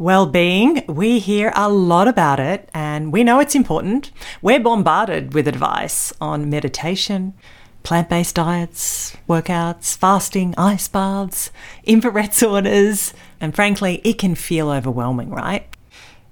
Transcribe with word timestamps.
Well-being, 0.00 0.82
we 0.88 1.18
hear 1.18 1.52
a 1.54 1.68
lot 1.68 2.08
about 2.08 2.40
it 2.40 2.70
and 2.72 3.12
we 3.12 3.22
know 3.22 3.38
it's 3.38 3.54
important. 3.54 4.10
We're 4.40 4.58
bombarded 4.58 5.34
with 5.34 5.46
advice 5.46 6.10
on 6.22 6.48
meditation, 6.48 7.34
plant-based 7.82 8.34
diets, 8.34 9.14
workouts, 9.28 9.94
fasting, 9.98 10.54
ice 10.56 10.88
baths, 10.88 11.50
infrared 11.84 12.30
saunas, 12.30 13.12
and 13.42 13.54
frankly, 13.54 14.00
it 14.02 14.16
can 14.16 14.34
feel 14.34 14.70
overwhelming, 14.70 15.28
right? 15.28 15.68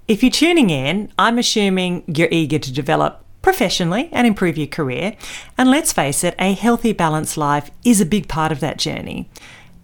If 0.07 0.23
you're 0.23 0.31
tuning 0.31 0.71
in, 0.71 1.13
I'm 1.19 1.37
assuming 1.37 2.05
you're 2.07 2.27
eager 2.31 2.57
to 2.57 2.73
develop 2.73 3.23
professionally 3.43 4.09
and 4.11 4.25
improve 4.25 4.57
your 4.57 4.65
career. 4.65 5.15
And 5.59 5.69
let's 5.69 5.93
face 5.93 6.23
it, 6.23 6.33
a 6.39 6.53
healthy, 6.53 6.91
balanced 6.91 7.37
life 7.37 7.69
is 7.85 8.01
a 8.01 8.05
big 8.07 8.27
part 8.27 8.51
of 8.51 8.61
that 8.61 8.79
journey. 8.79 9.29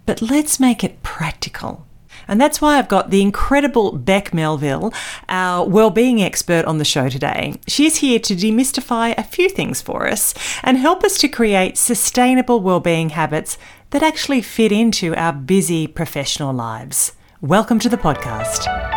But 0.06 0.20
let's 0.20 0.58
make 0.58 0.82
it 0.82 1.04
practical. 1.04 1.86
And 2.28 2.40
that's 2.40 2.60
why 2.60 2.78
I've 2.78 2.88
got 2.88 3.10
the 3.10 3.22
incredible 3.22 3.92
Beck 3.92 4.34
Melville, 4.34 4.92
our 5.28 5.68
well-being 5.68 6.22
expert 6.22 6.64
on 6.64 6.78
the 6.78 6.84
show 6.84 7.08
today. 7.08 7.54
She's 7.68 7.96
here 7.96 8.18
to 8.20 8.34
demystify 8.34 9.16
a 9.16 9.22
few 9.22 9.48
things 9.48 9.80
for 9.80 10.08
us 10.08 10.34
and 10.62 10.78
help 10.78 11.04
us 11.04 11.18
to 11.18 11.28
create 11.28 11.78
sustainable 11.78 12.60
well-being 12.60 13.10
habits 13.10 13.58
that 13.90 14.02
actually 14.02 14.42
fit 14.42 14.72
into 14.72 15.14
our 15.14 15.32
busy 15.32 15.86
professional 15.86 16.52
lives. 16.52 17.12
Welcome 17.40 17.78
to 17.80 17.88
the 17.88 17.98
podcast. 17.98 18.95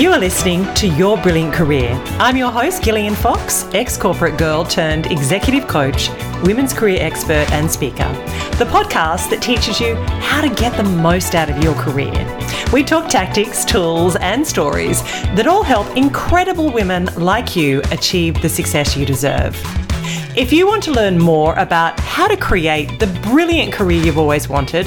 You 0.00 0.12
are 0.12 0.18
listening 0.18 0.64
to 0.76 0.88
Your 0.88 1.18
Brilliant 1.18 1.52
Career. 1.52 1.90
I'm 2.18 2.34
your 2.34 2.50
host, 2.50 2.82
Gillian 2.82 3.14
Fox, 3.14 3.66
ex 3.74 3.98
corporate 3.98 4.38
girl 4.38 4.64
turned 4.64 5.04
executive 5.12 5.68
coach, 5.68 6.08
women's 6.42 6.72
career 6.72 6.96
expert, 7.02 7.46
and 7.52 7.70
speaker. 7.70 8.08
The 8.56 8.64
podcast 8.64 9.28
that 9.28 9.42
teaches 9.42 9.78
you 9.78 9.96
how 10.22 10.40
to 10.40 10.48
get 10.54 10.74
the 10.78 10.84
most 10.84 11.34
out 11.34 11.50
of 11.50 11.62
your 11.62 11.74
career. 11.74 12.14
We 12.72 12.82
talk 12.82 13.10
tactics, 13.10 13.62
tools, 13.62 14.16
and 14.16 14.46
stories 14.46 15.02
that 15.36 15.46
all 15.46 15.62
help 15.62 15.94
incredible 15.98 16.72
women 16.72 17.10
like 17.16 17.54
you 17.54 17.82
achieve 17.90 18.40
the 18.40 18.48
success 18.48 18.96
you 18.96 19.04
deserve. 19.04 19.54
If 20.34 20.50
you 20.50 20.66
want 20.66 20.82
to 20.84 20.92
learn 20.92 21.18
more 21.18 21.54
about 21.56 22.00
how 22.00 22.26
to 22.26 22.38
create 22.38 22.98
the 22.98 23.08
brilliant 23.22 23.74
career 23.74 24.02
you've 24.02 24.16
always 24.16 24.48
wanted, 24.48 24.86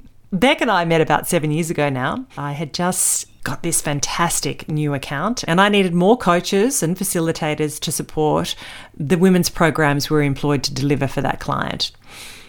Beck 0.33 0.61
and 0.61 0.71
I 0.71 0.85
met 0.85 1.01
about 1.01 1.27
seven 1.27 1.51
years 1.51 1.69
ago 1.69 1.89
now. 1.89 2.25
I 2.37 2.53
had 2.53 2.73
just 2.73 3.27
got 3.43 3.63
this 3.63 3.81
fantastic 3.81 4.69
new 4.69 4.93
account, 4.93 5.43
and 5.45 5.59
I 5.59 5.67
needed 5.67 5.93
more 5.93 6.17
coaches 6.17 6.81
and 6.81 6.95
facilitators 6.95 7.81
to 7.81 7.91
support 7.91 8.55
the 8.95 9.17
women's 9.17 9.49
programs 9.49 10.09
we 10.09 10.15
were 10.15 10.23
employed 10.23 10.63
to 10.63 10.73
deliver 10.73 11.07
for 11.07 11.19
that 11.21 11.41
client. 11.41 11.91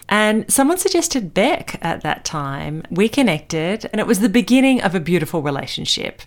And 0.07 0.49
someone 0.51 0.77
suggested 0.77 1.33
Beck 1.33 1.77
at 1.81 2.01
that 2.01 2.23
time. 2.23 2.83
We 2.89 3.09
connected, 3.09 3.89
and 3.91 3.99
it 3.99 4.07
was 4.07 4.19
the 4.19 4.29
beginning 4.29 4.81
of 4.81 4.95
a 4.95 5.01
beautiful 5.01 5.41
relationship. 5.41 6.21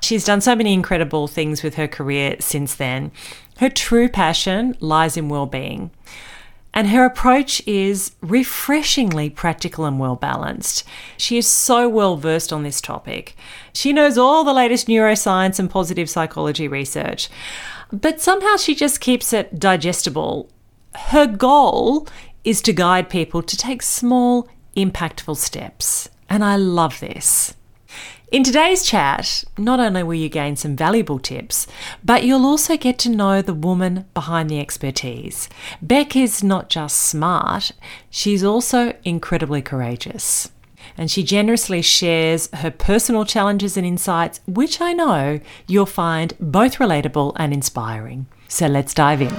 She's 0.00 0.24
done 0.24 0.40
so 0.40 0.56
many 0.56 0.72
incredible 0.72 1.28
things 1.28 1.62
with 1.62 1.74
her 1.74 1.88
career 1.88 2.36
since 2.40 2.74
then. 2.74 3.12
Her 3.58 3.68
true 3.68 4.08
passion 4.08 4.76
lies 4.80 5.18
in 5.18 5.28
well-being. 5.28 5.90
And 6.74 6.88
her 6.88 7.04
approach 7.04 7.62
is 7.66 8.12
refreshingly 8.22 9.28
practical 9.28 9.84
and 9.84 9.98
well 9.98 10.16
balanced. 10.16 10.84
She 11.16 11.36
is 11.36 11.46
so 11.46 11.88
well 11.88 12.16
versed 12.16 12.52
on 12.52 12.62
this 12.62 12.80
topic. 12.80 13.36
She 13.74 13.92
knows 13.92 14.16
all 14.16 14.42
the 14.42 14.54
latest 14.54 14.86
neuroscience 14.86 15.58
and 15.58 15.70
positive 15.70 16.08
psychology 16.08 16.68
research, 16.68 17.28
but 17.92 18.20
somehow 18.20 18.56
she 18.56 18.74
just 18.74 19.00
keeps 19.00 19.32
it 19.32 19.58
digestible. 19.58 20.48
Her 20.94 21.26
goal 21.26 22.08
is 22.44 22.62
to 22.62 22.72
guide 22.72 23.10
people 23.10 23.42
to 23.42 23.56
take 23.56 23.82
small, 23.82 24.48
impactful 24.76 25.36
steps. 25.36 26.08
And 26.28 26.42
I 26.42 26.56
love 26.56 27.00
this. 27.00 27.54
In 28.32 28.42
today's 28.42 28.82
chat, 28.82 29.44
not 29.58 29.78
only 29.78 30.02
will 30.02 30.14
you 30.14 30.30
gain 30.30 30.56
some 30.56 30.74
valuable 30.74 31.18
tips, 31.18 31.66
but 32.02 32.24
you'll 32.24 32.46
also 32.46 32.78
get 32.78 32.98
to 33.00 33.10
know 33.10 33.42
the 33.42 33.52
woman 33.52 34.06
behind 34.14 34.48
the 34.48 34.58
expertise. 34.58 35.50
Beck 35.82 36.16
is 36.16 36.42
not 36.42 36.70
just 36.70 36.96
smart, 36.96 37.72
she's 38.08 38.42
also 38.42 38.96
incredibly 39.04 39.60
courageous. 39.60 40.50
And 40.96 41.10
she 41.10 41.22
generously 41.22 41.82
shares 41.82 42.48
her 42.54 42.70
personal 42.70 43.26
challenges 43.26 43.76
and 43.76 43.86
insights, 43.86 44.40
which 44.46 44.80
I 44.80 44.94
know 44.94 45.38
you'll 45.66 45.84
find 45.84 46.32
both 46.40 46.78
relatable 46.78 47.34
and 47.36 47.52
inspiring. 47.52 48.24
So 48.48 48.66
let's 48.66 48.94
dive 48.94 49.20
in. 49.20 49.34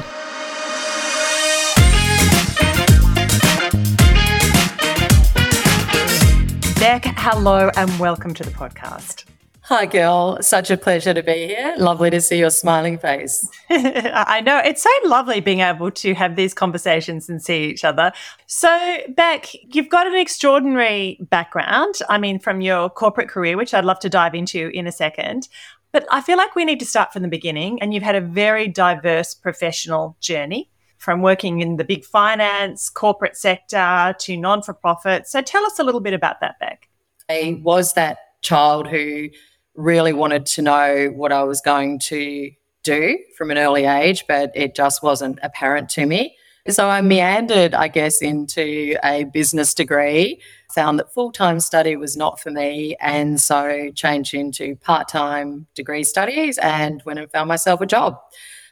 Beck, 6.84 7.06
hello 7.16 7.72
and 7.78 7.98
welcome 7.98 8.34
to 8.34 8.44
the 8.44 8.52
podcast. 8.52 9.24
Hi, 9.62 9.86
girl. 9.86 10.40
Such 10.42 10.70
a 10.70 10.76
pleasure 10.76 11.14
to 11.14 11.24
be 11.24 11.48
here. 11.48 11.74
Lovely 11.78 12.10
to 12.10 12.20
see 12.20 12.40
your 12.40 12.50
smiling 12.50 12.98
face. 12.98 13.50
I 13.70 14.42
know. 14.42 14.58
It's 14.58 14.84
so 14.84 14.90
lovely 15.06 15.40
being 15.40 15.62
able 15.62 15.92
to 15.92 16.14
have 16.14 16.36
these 16.36 16.54
conversations 16.54 17.30
and 17.30 17.42
see 17.42 17.70
each 17.70 17.86
other. 17.86 18.12
So, 18.48 18.98
Beck, 19.16 19.48
you've 19.74 19.88
got 19.88 20.08
an 20.08 20.16
extraordinary 20.16 21.20
background. 21.22 22.00
I 22.10 22.18
mean, 22.18 22.38
from 22.38 22.60
your 22.60 22.90
corporate 22.90 23.30
career, 23.30 23.56
which 23.56 23.74
I'd 23.74 23.86
love 23.86 24.00
to 24.00 24.10
dive 24.10 24.36
into 24.36 24.70
in 24.74 24.86
a 24.86 24.92
second. 24.92 25.48
But 25.94 26.06
I 26.12 26.20
feel 26.20 26.36
like 26.36 26.54
we 26.54 26.66
need 26.66 26.82
to 26.82 26.86
start 26.86 27.14
from 27.14 27.22
the 27.22 27.30
beginning. 27.30 27.82
And 27.82 27.94
you've 27.94 28.04
had 28.04 28.18
a 28.18 28.22
very 28.22 28.68
diverse 28.68 29.34
professional 29.34 30.18
journey 30.20 30.70
from 30.98 31.22
working 31.22 31.60
in 31.60 31.78
the 31.78 31.84
big 31.84 32.06
finance, 32.06 32.90
corporate 32.90 33.36
sector 33.36 34.16
to 34.20 34.38
non 34.38 34.62
for 34.62 34.74
profit. 34.74 35.28
So 35.28 35.42
tell 35.42 35.66
us 35.66 35.80
a 35.80 35.84
little 35.84 36.02
bit 36.02 36.14
about 36.14 36.40
that, 36.42 36.60
Beck. 36.60 36.90
I 37.30 37.62
was 37.64 37.94
that 37.94 38.18
child 38.42 38.88
who 38.88 39.30
really 39.76 40.14
wanted 40.14 40.46
to 40.46 40.62
know 40.62 41.12
what 41.16 41.32
I 41.32 41.44
was 41.44 41.62
going 41.62 42.00
to 42.00 42.52
do 42.84 43.18
from 43.38 43.50
an 43.50 43.58
early 43.58 43.86
age, 43.86 44.26
but 44.28 44.52
it 44.56 44.76
just 44.76 45.02
wasn't 45.02 45.40
apparent 45.42 45.90
to 45.90 46.06
me. 46.06 46.36
So 46.70 46.88
I 46.88 47.02
meandered, 47.02 47.74
I 47.74 47.90
guess, 47.90 48.22
into 48.22 48.96
a 49.04 49.26
business 49.26 49.74
degree, 49.74 50.42
found 50.74 50.98
that 51.00 51.14
full 51.14 51.32
time 51.32 51.60
study 51.60 51.98
was 51.98 52.16
not 52.16 52.40
for 52.40 52.52
me, 52.52 52.96
and 53.02 53.40
so 53.42 53.92
changed 53.94 54.34
into 54.34 54.78
part 54.78 55.10
time 55.10 55.68
degree 55.76 56.06
studies 56.06 56.58
and 56.60 57.02
went 57.06 57.20
and 57.20 57.30
found 57.30 57.50
myself 57.50 57.82
a 57.82 57.86
job 57.86 58.18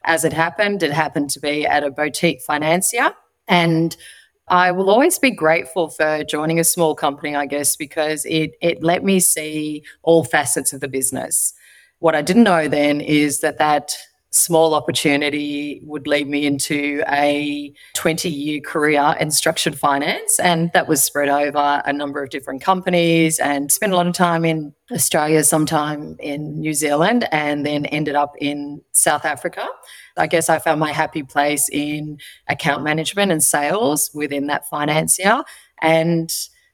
as 0.04 0.26
it 0.26 0.34
happened. 0.34 0.84
It 0.84 0.92
happened 0.92 1.30
to 1.32 1.40
be 1.40 1.66
at 1.66 1.84
a 1.84 1.92
boutique 1.92 2.42
financier. 2.42 3.14
And 3.48 3.96
I 4.48 4.72
will 4.72 4.90
always 4.90 5.18
be 5.18 5.32
grateful 5.32 5.90
for 5.90 6.24
joining 6.24 6.60
a 6.60 6.64
small 6.64 6.96
company, 6.96 7.36
I 7.36 7.46
guess, 7.46 7.76
because 7.76 8.26
it, 8.26 8.52
it 8.62 8.84
let 8.84 9.04
me 9.04 9.20
see 9.20 9.84
all 10.04 10.24
facets 10.24 10.74
of 10.74 10.82
the 10.82 10.88
business. 10.88 11.54
What 12.00 12.16
I 12.16 12.22
didn't 12.22 12.44
know 12.44 12.68
then 12.68 13.00
is 13.00 13.42
that 13.42 13.60
that 13.60 13.96
small 14.32 14.74
opportunity 14.74 15.82
would 15.84 16.08
lead 16.08 16.28
me 16.28 16.46
into 16.46 17.04
a 17.10 17.74
20 17.94 18.30
year 18.30 18.62
career 18.62 19.16
in 19.20 19.30
structured 19.30 19.78
finance. 19.78 20.40
And 20.40 20.72
that 20.74 20.88
was 20.88 21.04
spread 21.04 21.28
over 21.28 21.82
a 21.86 21.92
number 21.92 22.24
of 22.24 22.30
different 22.30 22.62
companies 22.62 23.40
and 23.40 23.72
spent 23.72 23.92
a 23.92 23.96
lot 23.96 24.08
of 24.08 24.14
time 24.14 24.46
in 24.46 24.74
Australia, 24.90 25.44
sometime 25.44 26.16
in 26.20 26.60
New 26.60 26.74
Zealand, 26.74 27.28
and 27.32 27.66
then 27.66 27.86
ended 27.88 28.16
up 28.16 28.34
in 28.40 28.82
South 28.94 29.26
Africa. 29.26 29.68
I 30.18 30.28
guess 30.28 30.50
I 30.50 30.60
found 30.60 30.80
my 30.80 30.92
happy 30.92 31.24
place 31.24 31.70
in 31.70 32.18
account 32.48 32.84
management 32.84 33.32
and 33.32 33.44
sales 33.44 34.12
within 34.14 34.48
that 34.48 34.68
financier. 34.68 35.44
And 35.82 36.32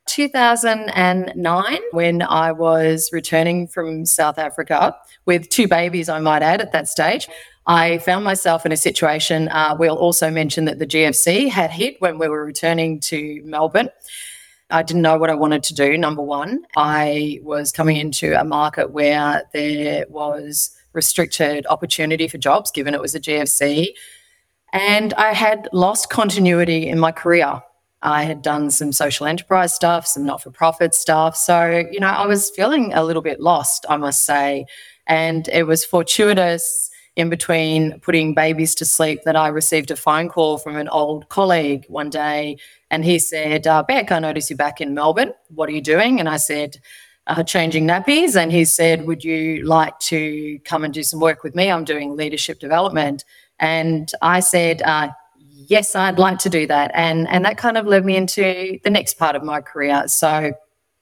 2009, 0.07 1.79
when 1.91 2.21
I 2.21 2.51
was 2.51 3.09
returning 3.11 3.67
from 3.67 4.05
South 4.05 4.37
Africa 4.37 4.95
with 5.25 5.49
two 5.49 5.67
babies, 5.67 6.09
I 6.09 6.19
might 6.19 6.41
add, 6.41 6.61
at 6.61 6.71
that 6.71 6.87
stage, 6.87 7.27
I 7.67 7.97
found 7.99 8.23
myself 8.23 8.65
in 8.65 8.71
a 8.71 8.77
situation. 8.77 9.49
Uh, 9.49 9.75
we'll 9.77 9.97
also 9.97 10.31
mention 10.31 10.65
that 10.65 10.79
the 10.79 10.87
GFC 10.87 11.49
had 11.49 11.69
hit 11.69 11.97
when 11.99 12.17
we 12.17 12.27
were 12.27 12.45
returning 12.45 12.99
to 13.01 13.41
Melbourne. 13.43 13.89
I 14.69 14.83
didn't 14.83 15.01
know 15.01 15.17
what 15.17 15.29
I 15.29 15.35
wanted 15.35 15.63
to 15.63 15.73
do, 15.73 15.97
number 15.97 16.21
one. 16.21 16.63
I 16.75 17.39
was 17.43 17.71
coming 17.71 17.97
into 17.97 18.39
a 18.39 18.43
market 18.43 18.91
where 18.91 19.43
there 19.53 20.05
was 20.09 20.75
restricted 20.93 21.65
opportunity 21.67 22.27
for 22.27 22.37
jobs, 22.37 22.71
given 22.71 22.93
it 22.93 23.01
was 23.01 23.15
a 23.15 23.19
GFC. 23.19 23.89
And 24.73 25.13
I 25.13 25.33
had 25.33 25.69
lost 25.71 26.09
continuity 26.09 26.87
in 26.87 26.99
my 26.99 27.11
career. 27.11 27.61
I 28.01 28.23
had 28.23 28.41
done 28.41 28.69
some 28.69 28.91
social 28.91 29.25
enterprise 29.25 29.73
stuff, 29.73 30.05
some 30.05 30.25
not 30.25 30.43
for 30.43 30.51
profit 30.51 30.93
stuff. 30.93 31.35
So, 31.35 31.83
you 31.91 31.99
know, 31.99 32.07
I 32.07 32.27
was 32.27 32.51
feeling 32.51 32.93
a 32.93 33.03
little 33.03 33.21
bit 33.21 33.39
lost, 33.39 33.85
I 33.89 33.97
must 33.97 34.23
say. 34.23 34.65
And 35.07 35.47
it 35.47 35.63
was 35.63 35.83
fortuitous 35.83 36.91
in 37.15 37.29
between 37.29 37.99
putting 38.01 38.35
babies 38.35 38.75
to 38.75 38.85
sleep 38.85 39.23
that 39.23 39.35
I 39.35 39.47
received 39.47 39.89
a 39.89 39.95
phone 39.95 40.29
call 40.29 40.59
from 40.59 40.75
an 40.75 40.87
old 40.89 41.29
colleague 41.29 41.85
one 41.87 42.11
day. 42.11 42.57
And 42.91 43.03
he 43.03 43.17
said, 43.17 43.65
uh, 43.65 43.81
Beck, 43.81 44.11
I 44.11 44.19
notice 44.19 44.49
you're 44.49 44.57
back 44.57 44.79
in 44.79 44.93
Melbourne. 44.93 45.33
What 45.49 45.67
are 45.67 45.73
you 45.73 45.81
doing? 45.81 46.19
And 46.19 46.29
I 46.29 46.37
said, 46.37 46.77
uh, 47.25 47.43
changing 47.43 47.87
nappies. 47.87 48.35
And 48.35 48.51
he 48.51 48.65
said, 48.65 49.05
Would 49.05 49.23
you 49.23 49.63
like 49.63 49.97
to 49.99 50.59
come 50.59 50.83
and 50.83 50.93
do 50.93 51.03
some 51.03 51.19
work 51.19 51.43
with 51.43 51.55
me? 51.55 51.69
I'm 51.69 51.83
doing 51.83 52.15
leadership 52.15 52.59
development. 52.59 53.25
And 53.59 54.11
I 54.21 54.39
said, 54.39 54.81
uh, 54.83 55.09
Yes, 55.69 55.95
I'd 55.95 56.17
like 56.17 56.39
to 56.39 56.49
do 56.49 56.65
that. 56.67 56.91
And, 56.93 57.27
and 57.27 57.43
that 57.45 57.57
kind 57.57 57.77
of 57.77 57.85
led 57.85 58.05
me 58.05 58.15
into 58.15 58.79
the 58.83 58.89
next 58.89 59.15
part 59.15 59.35
of 59.35 59.43
my 59.43 59.59
career. 59.59 60.07
So 60.07 60.53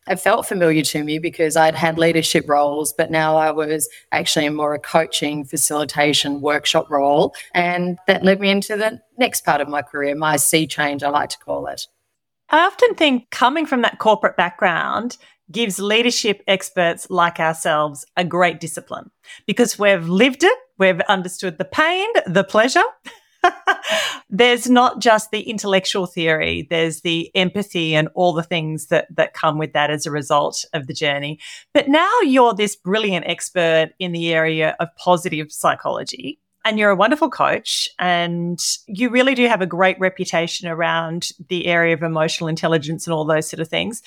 it 0.08 0.20
felt 0.20 0.48
familiar 0.48 0.82
to 0.82 1.04
me 1.04 1.20
because 1.20 1.56
I'd 1.56 1.76
had 1.76 2.00
leadership 2.00 2.48
roles, 2.48 2.92
but 2.92 3.12
now 3.12 3.38
I 3.38 3.52
was 3.52 3.88
actually 4.12 4.50
more 4.50 4.74
a 4.74 4.80
coaching, 4.80 5.46
facilitation, 5.46 6.42
workshop 6.42 6.90
role. 6.90 7.36
And 7.54 8.00
that 8.08 8.24
led 8.24 8.40
me 8.40 8.50
into 8.50 8.76
the 8.76 9.02
next 9.18 9.46
part 9.46 9.62
of 9.62 9.68
my 9.68 9.84
career, 9.84 10.16
my 10.16 10.36
sea 10.38 10.66
change, 10.66 11.04
I 11.04 11.10
like 11.10 11.30
to 11.30 11.40
call 11.40 11.68
it. 11.68 11.88
I 12.50 12.60
often 12.66 12.96
think 12.96 13.30
coming 13.32 13.66
from 13.66 13.82
that 13.84 14.00
corporate 14.00 14.38
background 14.38 15.18
gives 15.52 15.80
leadership 15.80 16.42
experts 16.48 17.08
like 17.10 17.40
ourselves 17.40 18.06
a 18.18 18.24
great 18.24 18.60
discipline 18.60 19.12
because 19.46 19.78
we've 19.78 20.08
lived 20.08 20.44
it, 20.44 20.58
we've 20.80 21.02
understood 21.02 21.60
the 21.60 21.66
pain, 21.66 22.08
the 22.26 22.44
pleasure. 22.44 22.84
there's 24.30 24.70
not 24.70 25.00
just 25.00 25.32
the 25.32 25.42
intellectual 25.42 26.06
theory, 26.06 26.68
there's 26.70 27.02
the 27.02 27.32
empathy 27.36 27.96
and 27.96 28.10
all 28.16 28.34
the 28.34 28.44
things 28.44 28.88
that, 28.88 29.08
that 29.16 29.34
come 29.34 29.58
with 29.58 29.74
that 29.74 29.90
as 29.90 30.06
a 30.06 30.12
result 30.12 30.66
of 30.74 30.88
the 30.88 30.94
journey. 30.94 31.40
But 31.74 31.88
now 31.88 32.20
you're 32.22 32.54
this 32.54 32.76
brilliant 32.76 33.26
expert 33.28 33.92
in 34.00 34.12
the 34.12 34.34
area 34.34 34.76
of 34.80 34.90
positive 34.98 35.52
psychology. 35.52 36.40
And 36.64 36.80
you're 36.80 36.90
a 36.90 36.96
wonderful 36.96 37.30
coach, 37.30 37.88
and 38.00 38.60
you 38.88 39.10
really 39.10 39.36
do 39.36 39.48
have 39.48 39.62
a 39.62 39.68
great 39.68 40.00
reputation 40.00 40.68
around 40.68 41.30
the 41.48 41.68
area 41.68 41.94
of 41.94 42.02
emotional 42.02 42.48
intelligence 42.48 43.06
and 43.06 43.14
all 43.14 43.24
those 43.24 43.48
sort 43.48 43.60
of 43.60 43.68
things. 43.68 44.02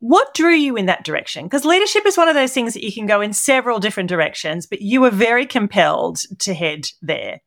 What 0.00 0.32
drew 0.32 0.54
you 0.54 0.76
in 0.76 0.86
that 0.86 1.04
direction? 1.04 1.44
Because 1.44 1.66
leadership 1.66 2.06
is 2.06 2.16
one 2.16 2.28
of 2.28 2.34
those 2.34 2.54
things 2.54 2.72
that 2.72 2.84
you 2.84 2.92
can 2.92 3.04
go 3.04 3.20
in 3.20 3.34
several 3.34 3.78
different 3.78 4.08
directions, 4.08 4.64
but 4.64 4.80
you 4.80 5.02
were 5.02 5.10
very 5.10 5.44
compelled 5.44 6.20
to 6.38 6.54
head 6.54 6.86
there. 7.02 7.40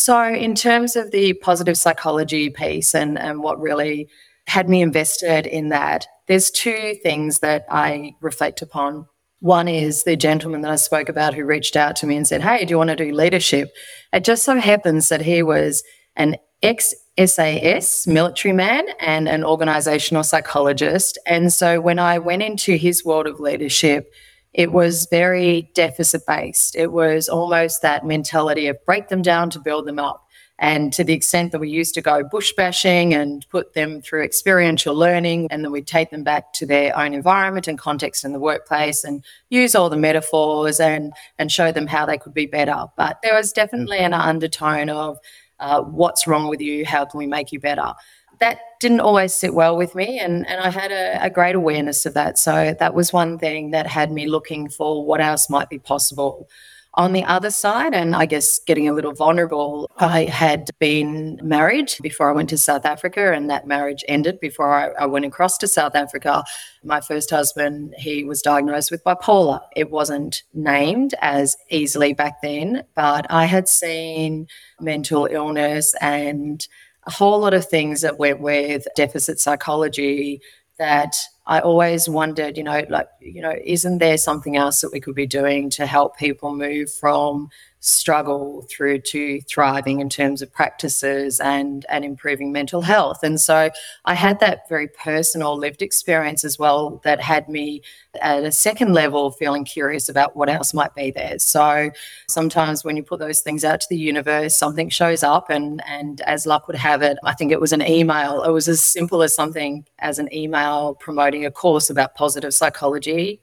So, 0.00 0.24
in 0.24 0.54
terms 0.54 0.96
of 0.96 1.10
the 1.10 1.34
positive 1.34 1.76
psychology 1.76 2.48
piece 2.48 2.94
and, 2.94 3.18
and 3.18 3.42
what 3.42 3.60
really 3.60 4.08
had 4.46 4.66
me 4.66 4.80
invested 4.80 5.46
in 5.46 5.68
that, 5.68 6.06
there's 6.26 6.50
two 6.50 6.94
things 7.02 7.40
that 7.40 7.66
I 7.68 8.14
reflect 8.22 8.62
upon. 8.62 9.08
One 9.40 9.68
is 9.68 10.04
the 10.04 10.16
gentleman 10.16 10.62
that 10.62 10.70
I 10.70 10.76
spoke 10.76 11.10
about 11.10 11.34
who 11.34 11.44
reached 11.44 11.76
out 11.76 11.96
to 11.96 12.06
me 12.06 12.16
and 12.16 12.26
said, 12.26 12.40
Hey, 12.40 12.64
do 12.64 12.70
you 12.70 12.78
want 12.78 12.88
to 12.88 12.96
do 12.96 13.12
leadership? 13.12 13.74
It 14.10 14.24
just 14.24 14.42
so 14.42 14.58
happens 14.58 15.10
that 15.10 15.20
he 15.20 15.42
was 15.42 15.82
an 16.16 16.36
ex 16.62 16.94
SAS 17.18 18.06
military 18.06 18.54
man 18.54 18.86
and 19.00 19.28
an 19.28 19.44
organizational 19.44 20.24
psychologist. 20.24 21.18
And 21.26 21.52
so 21.52 21.78
when 21.78 21.98
I 21.98 22.18
went 22.18 22.42
into 22.42 22.76
his 22.76 23.04
world 23.04 23.26
of 23.26 23.38
leadership, 23.38 24.10
it 24.52 24.72
was 24.72 25.06
very 25.10 25.70
deficit 25.74 26.22
based. 26.26 26.74
It 26.74 26.92
was 26.92 27.28
almost 27.28 27.82
that 27.82 28.04
mentality 28.04 28.66
of 28.66 28.84
break 28.84 29.08
them 29.08 29.22
down 29.22 29.50
to 29.50 29.60
build 29.60 29.86
them 29.86 29.98
up. 29.98 30.26
And 30.62 30.92
to 30.92 31.04
the 31.04 31.14
extent 31.14 31.52
that 31.52 31.58
we 31.58 31.70
used 31.70 31.94
to 31.94 32.02
go 32.02 32.22
bush 32.22 32.52
bashing 32.54 33.14
and 33.14 33.46
put 33.48 33.72
them 33.72 34.02
through 34.02 34.24
experiential 34.24 34.94
learning, 34.94 35.48
and 35.50 35.64
then 35.64 35.72
we'd 35.72 35.86
take 35.86 36.10
them 36.10 36.22
back 36.22 36.52
to 36.54 36.66
their 36.66 36.96
own 36.98 37.14
environment 37.14 37.66
and 37.66 37.78
context 37.78 38.26
in 38.26 38.32
the 38.32 38.38
workplace 38.38 39.02
and 39.02 39.24
use 39.48 39.74
all 39.74 39.88
the 39.88 39.96
metaphors 39.96 40.78
and, 40.78 41.14
and 41.38 41.50
show 41.50 41.72
them 41.72 41.86
how 41.86 42.04
they 42.04 42.18
could 42.18 42.34
be 42.34 42.44
better. 42.44 42.84
But 42.94 43.20
there 43.22 43.34
was 43.34 43.52
definitely 43.52 44.00
an 44.00 44.12
undertone 44.12 44.90
of 44.90 45.18
uh, 45.60 45.82
what's 45.82 46.26
wrong 46.26 46.48
with 46.48 46.60
you? 46.60 46.84
How 46.84 47.06
can 47.06 47.18
we 47.18 47.26
make 47.26 47.52
you 47.52 47.60
better? 47.60 47.94
That 48.40 48.58
didn't 48.80 49.00
always 49.00 49.34
sit 49.34 49.54
well 49.54 49.76
with 49.76 49.94
me 49.94 50.18
and, 50.18 50.48
and 50.48 50.60
I 50.60 50.70
had 50.70 50.90
a, 50.90 51.24
a, 51.24 51.30
great 51.30 51.54
awareness 51.54 52.06
of 52.06 52.14
that. 52.14 52.38
So 52.38 52.74
that 52.78 52.94
was 52.94 53.12
one 53.12 53.38
thing 53.38 53.72
that 53.72 53.86
had 53.86 54.10
me 54.10 54.26
looking 54.26 54.68
for 54.70 55.04
what 55.04 55.20
else 55.20 55.50
might 55.50 55.68
be 55.68 55.78
possible. 55.78 56.48
On 56.94 57.12
the 57.12 57.22
other 57.22 57.50
side, 57.50 57.94
and 57.94 58.16
I 58.16 58.26
guess 58.26 58.58
getting 58.58 58.88
a 58.88 58.92
little 58.92 59.12
vulnerable, 59.12 59.88
I 59.98 60.24
had 60.24 60.70
been 60.80 61.38
married 61.40 61.94
before 62.02 62.28
I 62.28 62.32
went 62.32 62.48
to 62.48 62.58
South 62.58 62.84
Africa, 62.84 63.32
and 63.32 63.48
that 63.48 63.64
marriage 63.64 64.04
ended 64.08 64.40
before 64.40 64.74
I, 64.74 64.88
I 65.00 65.06
went 65.06 65.24
across 65.24 65.56
to 65.58 65.68
South 65.68 65.94
Africa. 65.94 66.42
My 66.82 67.00
first 67.00 67.30
husband, 67.30 67.94
he 67.96 68.24
was 68.24 68.42
diagnosed 68.42 68.90
with 68.90 69.04
bipolar. 69.04 69.60
It 69.76 69.92
wasn't 69.92 70.42
named 70.52 71.14
as 71.20 71.56
easily 71.70 72.12
back 72.12 72.42
then, 72.42 72.82
but 72.96 73.24
I 73.30 73.44
had 73.44 73.68
seen 73.68 74.48
mental 74.80 75.28
illness 75.30 75.94
and 76.00 76.66
a 77.04 77.10
whole 77.10 77.38
lot 77.40 77.54
of 77.54 77.66
things 77.66 78.02
that 78.02 78.18
went 78.18 78.40
with 78.40 78.86
deficit 78.94 79.40
psychology 79.40 80.40
that 80.78 81.16
I 81.46 81.60
always 81.60 82.08
wondered, 82.08 82.56
you 82.56 82.62
know, 82.62 82.84
like, 82.88 83.08
you 83.20 83.42
know, 83.42 83.54
isn't 83.64 83.98
there 83.98 84.16
something 84.16 84.56
else 84.56 84.80
that 84.80 84.92
we 84.92 85.00
could 85.00 85.14
be 85.14 85.26
doing 85.26 85.68
to 85.70 85.86
help 85.86 86.16
people 86.16 86.54
move 86.54 86.92
from 86.92 87.50
struggle 87.80 88.66
through 88.70 88.98
to 89.00 89.40
thriving 89.42 90.00
in 90.00 90.10
terms 90.10 90.42
of 90.42 90.52
practices 90.52 91.40
and 91.40 91.86
and 91.88 92.04
improving 92.04 92.52
mental 92.52 92.82
health. 92.82 93.22
And 93.22 93.40
so 93.40 93.70
i 94.04 94.14
had 94.14 94.38
that 94.40 94.68
very 94.68 94.86
personal 94.88 95.56
lived 95.56 95.80
experience 95.80 96.44
as 96.44 96.58
well 96.58 97.00
that 97.04 97.20
had 97.20 97.48
me 97.48 97.82
at 98.20 98.44
a 98.44 98.52
second 98.52 98.92
level 98.92 99.30
feeling 99.30 99.64
curious 99.64 100.08
about 100.08 100.36
what 100.36 100.50
else 100.50 100.74
might 100.74 100.94
be 100.94 101.10
there. 101.10 101.38
So 101.38 101.90
sometimes 102.28 102.84
when 102.84 102.96
you 102.96 103.02
put 103.02 103.18
those 103.18 103.40
things 103.40 103.64
out 103.64 103.80
to 103.80 103.86
the 103.88 103.96
universe 103.96 104.56
something 104.56 104.90
shows 104.90 105.22
up 105.22 105.48
and 105.48 105.82
and 105.86 106.20
as 106.22 106.46
luck 106.46 106.66
would 106.66 106.76
have 106.76 107.02
it 107.02 107.16
i 107.24 107.32
think 107.32 107.50
it 107.50 107.60
was 107.60 107.72
an 107.72 107.82
email. 107.82 108.42
It 108.42 108.50
was 108.50 108.68
as 108.68 108.84
simple 108.84 109.22
as 109.22 109.34
something 109.34 109.86
as 110.00 110.18
an 110.18 110.32
email 110.34 110.94
promoting 110.96 111.46
a 111.46 111.50
course 111.50 111.88
about 111.88 112.14
positive 112.14 112.52
psychology 112.52 113.40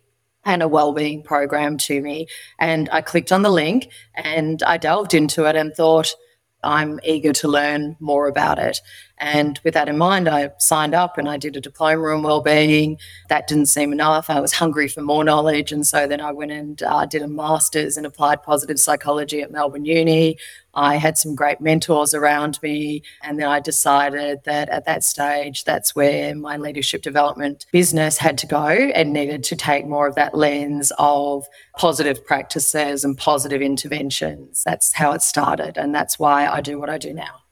and 0.47 0.63
a 0.63 0.67
wellbeing 0.67 1.21
program 1.23 1.77
to 1.77 2.01
me. 2.01 2.25
And 2.57 2.89
I 2.89 3.01
clicked 3.01 3.33
on 3.33 3.41
the 3.41 3.51
link 3.51 3.89
and 4.15 4.63
I 4.63 4.77
delved 4.77 5.13
into 5.13 5.43
it 5.45 5.57
and 5.57 5.75
thought, 5.75 6.15
I'm 6.63 6.99
eager 7.03 7.33
to 7.33 7.49
learn 7.49 7.97
more 7.99 8.27
about 8.27 8.57
it. 8.57 8.79
And 9.19 9.59
with 9.63 9.73
that 9.73 9.89
in 9.89 9.97
mind, 9.97 10.27
I 10.29 10.51
signed 10.59 10.93
up 10.93 11.17
and 11.17 11.27
I 11.27 11.37
did 11.37 11.55
a 11.55 11.61
diploma 11.61 12.15
in 12.15 12.21
wellbeing. 12.21 12.99
That 13.29 13.47
didn't 13.47 13.65
seem 13.65 13.91
enough. 13.91 14.29
I 14.29 14.39
was 14.39 14.53
hungry 14.53 14.87
for 14.87 15.01
more 15.01 15.23
knowledge. 15.23 15.71
And 15.71 15.85
so 15.87 16.07
then 16.07 16.21
I 16.21 16.31
went 16.31 16.51
and 16.51 16.81
uh, 16.83 17.05
did 17.05 17.23
a 17.23 17.27
master's 17.27 17.97
in 17.97 18.05
applied 18.05 18.43
positive 18.43 18.79
psychology 18.79 19.41
at 19.41 19.51
Melbourne 19.51 19.85
Uni. 19.85 20.37
I 20.75 20.97
had 20.97 21.17
some 21.17 21.33
great 21.33 21.59
mentors 21.59 22.13
around 22.13 22.59
me. 22.61 23.01
And 23.23 23.39
then 23.39 23.47
I 23.47 23.59
decided 23.59 24.41
that 24.43 24.69
at 24.69 24.85
that 24.85 25.03
stage, 25.03 25.63
that's 25.63 25.95
where 25.95 26.35
my 26.35 26.57
leadership 26.57 27.01
development 27.01 27.65
business 27.71 28.19
had 28.19 28.37
to 28.39 28.47
go 28.47 28.67
and 28.67 29.13
needed 29.13 29.43
to 29.45 29.55
take 29.55 29.87
more 29.87 30.07
of 30.07 30.13
that 30.15 30.35
lens 30.35 30.91
of 30.99 31.47
positive 31.75 32.23
practices 32.23 33.03
and 33.03 33.17
positive 33.17 33.63
interventions. 33.63 34.61
That's 34.63 34.93
how 34.93 35.13
it 35.13 35.23
started. 35.23 35.77
And 35.77 35.95
that's 35.95 36.19
why 36.19 36.47
I 36.47 36.61
do 36.61 36.79
what 36.79 36.91
I 36.91 36.99
do 36.99 37.13
now. 37.13 37.46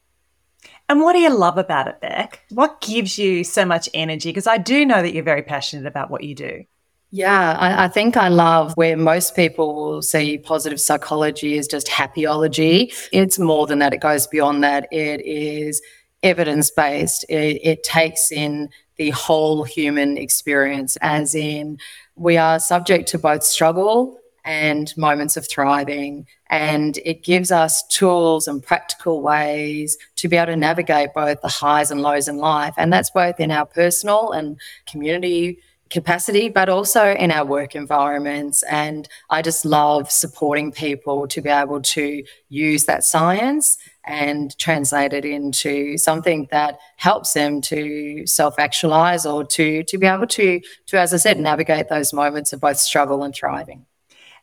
And 0.88 1.02
what 1.02 1.14
do 1.14 1.20
you 1.20 1.36
love 1.36 1.58
about 1.58 1.88
it, 1.88 2.00
Beck? 2.00 2.44
What 2.50 2.82
gives 2.82 3.18
you 3.18 3.44
so 3.44 3.66
much 3.66 3.90
energy? 3.94 4.30
Because 4.30 4.48
I 4.48 4.58
do 4.58 4.86
know 4.86 5.02
that 5.02 5.14
you're 5.14 5.24
very 5.24 5.42
passionate 5.42 5.88
about 5.88 6.12
what 6.12 6.24
you 6.24 6.36
do. 6.36 6.64
Yeah, 7.12 7.56
I, 7.58 7.86
I, 7.86 7.88
think 7.88 8.18
I 8.18 8.28
love 8.28 8.74
where 8.76 8.98
most 8.98 9.36
people 9.36 9.74
will 9.74 10.02
see 10.02 10.38
positive 10.38 10.82
psychology 10.82 11.58
as 11.58 11.68
just 11.68 11.88
happyology. 11.88 12.94
It's 13.14 13.40
more 13.40 13.68
than 13.68 13.80
that, 13.80 13.94
it 13.94 14.02
goes 14.02 14.28
beyond 14.28 14.64
that. 14.64 14.92
It 14.92 15.26
is 15.26 15.82
evidence 16.24 16.72
based, 16.72 17.24
it, 17.30 17.60
it 17.64 17.84
takes 17.84 18.32
in 18.32 18.70
the 18.98 19.12
whole 19.12 19.64
human 19.64 20.18
experience, 20.18 20.98
as 21.02 21.36
in, 21.36 21.78
we 22.16 22.38
are 22.38 22.60
subject 22.60 23.08
to 23.10 23.20
both 23.20 23.44
struggle 23.44 24.18
and 24.46 24.96
moments 24.96 25.36
of 25.36 25.50
thriving. 25.50 26.28
And 26.50 26.98
it 27.04 27.24
gives 27.24 27.52
us 27.52 27.86
tools 27.88 28.48
and 28.48 28.64
practical 28.64 29.22
ways 29.22 29.98
to 30.18 30.30
be 30.30 30.38
able 30.38 30.48
to 30.48 30.56
navigate 30.56 31.14
both 31.14 31.42
the 31.42 31.50
highs 31.50 31.92
and 31.92 32.02
lows 32.02 32.28
in 32.28 32.38
life. 32.38 32.76
And 32.78 32.94
that's 32.94 33.10
both 33.10 33.40
in 33.40 33.52
our 33.52 33.66
personal 33.66 34.32
and 34.32 34.58
community 34.86 35.60
capacity, 35.90 36.50
but 36.50 36.68
also 36.68 37.14
in 37.14 37.32
our 37.32 37.46
work 37.46 37.76
environments. 37.76 38.64
And 38.64 39.08
I 39.30 39.42
just 39.42 39.66
love 39.66 40.12
supporting 40.12 40.72
people 40.72 41.28
to 41.28 41.42
be 41.42 41.50
able 41.50 41.82
to 41.82 42.24
use 42.50 42.86
that 42.86 43.04
science 43.04 43.78
and 44.04 44.58
translate 44.58 45.14
it 45.14 45.26
into 45.26 45.98
something 45.98 46.48
that 46.52 46.80
helps 46.98 47.34
them 47.34 47.62
to 47.62 48.26
self-actualize 48.28 49.26
or 49.26 49.44
to 49.44 49.84
to 49.84 49.98
be 49.98 50.06
able 50.06 50.28
to 50.28 50.62
to 50.86 51.00
as 51.00 51.12
I 51.12 51.18
said 51.18 51.40
navigate 51.40 51.90
those 51.90 52.14
moments 52.14 52.54
of 52.54 52.62
both 52.62 52.78
struggle 52.78 53.24
and 53.24 53.34
thriving. 53.34 53.86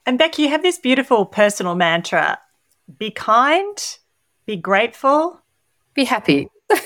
And 0.04 0.18
Becky, 0.18 0.42
you 0.42 0.49
have 0.49 0.62
this 0.62 0.78
beautiful 0.78 1.25
personal 1.25 1.75
mantra 1.75 2.38
be 2.99 3.11
kind, 3.11 3.99
be 4.47 4.56
grateful, 4.56 5.40
be 5.94 6.04
happy. 6.04 6.49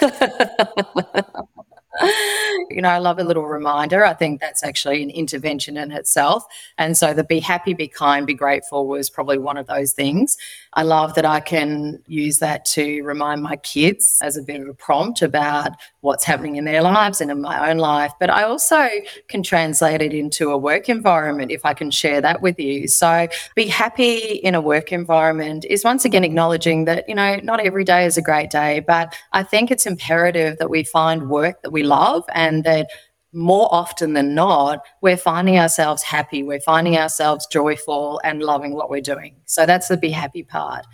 you 2.71 2.83
know, 2.83 2.91
I 2.91 2.99
love 2.99 3.19
a 3.19 3.25
little 3.25 3.47
reminder. 3.47 4.05
I 4.05 4.13
think 4.13 4.41
that's 4.41 4.63
actually 4.63 5.03
an 5.03 5.11
intervention 5.11 5.77
in 5.79 5.93
itself. 5.93 6.45
And 6.77 6.97
so 6.97 7.15
the 7.15 7.25
be 7.25 7.41
happy, 7.41 7.73
be 7.73 7.89
kind, 7.89 8.27
be 8.27 8.35
grateful 8.35 8.87
was 8.87 9.09
probably 9.09 9.39
one 9.39 9.57
of 9.57 9.67
those 9.67 9.93
things. 9.93 10.37
I 10.77 10.83
love 10.83 11.15
that 11.15 11.25
I 11.25 11.41
can 11.41 12.03
use 12.07 12.39
that 12.41 12.67
to 12.67 13.03
remind 13.03 13.43
my 13.43 13.57
kids 13.57 14.19
as 14.23 14.37
a 14.37 14.43
bit 14.43 14.61
of 14.61 14.69
a 14.69 14.75
prompt 14.75 15.23
about 15.23 15.73
what's 16.03 16.23
happening 16.23 16.57
in 16.57 16.67
their 16.67 16.83
lives 16.83 17.23
and 17.23 17.31
in 17.31 17.41
my 17.41 17.71
own 17.71 17.79
life. 17.79 18.13
But 18.21 18.29
I 18.29 18.43
also 18.43 18.87
can 19.29 19.43
translate 19.43 20.03
it 20.03 20.13
into 20.13 20.51
a 20.51 20.59
work 20.59 20.91
environment 20.91 21.51
if 21.51 21.65
I 21.65 21.73
can 21.73 21.91
share 21.91 22.21
that 22.21 22.43
with 22.43 22.61
you. 22.61 22.89
So 22.89 23.27
be 23.55 23.67
happy 23.67 24.19
in 24.19 24.55
a 24.55 24.61
work 24.61 24.93
environment 24.93 25.65
is 25.65 25.83
once 25.83 26.05
again 26.05 26.25
acknowledging 26.25 26.85
that, 26.85 27.09
you 27.09 27.15
know, 27.15 27.37
not 27.43 27.61
every 27.61 27.83
day 27.83 28.05
is 28.05 28.19
a 28.19 28.23
great 28.23 28.51
day, 28.51 28.81
but 28.81 29.17
I 29.33 29.43
think 29.45 29.71
it's 29.71 29.87
imperative 29.87 30.59
that 30.59 30.69
we 30.69 30.85
find 30.85 31.31
work 31.31 31.63
that 31.63 31.71
we 31.71 31.85
love 31.85 32.25
and 32.35 32.65
that 32.65 32.91
more 33.37 33.69
often 33.71 34.15
than 34.15 34.35
not, 34.35 34.85
we're 35.03 35.17
finding 35.17 35.59
ourselves 35.59 36.03
happy, 36.03 36.43
we're 36.43 36.59
finding 36.59 36.97
ourselves 36.97 37.47
joyful 37.47 38.19
and 38.25 38.43
loving 38.43 38.73
what 38.73 38.89
we're 38.89 39.03
doing. 39.03 39.37
So 39.45 39.67
that's 39.67 39.89
the 39.89 39.97
be 39.99 40.11
happy 40.11 40.43
part. 40.43 40.87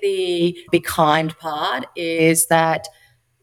The 0.00 0.56
be 0.70 0.78
kind 0.78 1.36
part 1.38 1.86
is 1.96 2.46
that, 2.46 2.86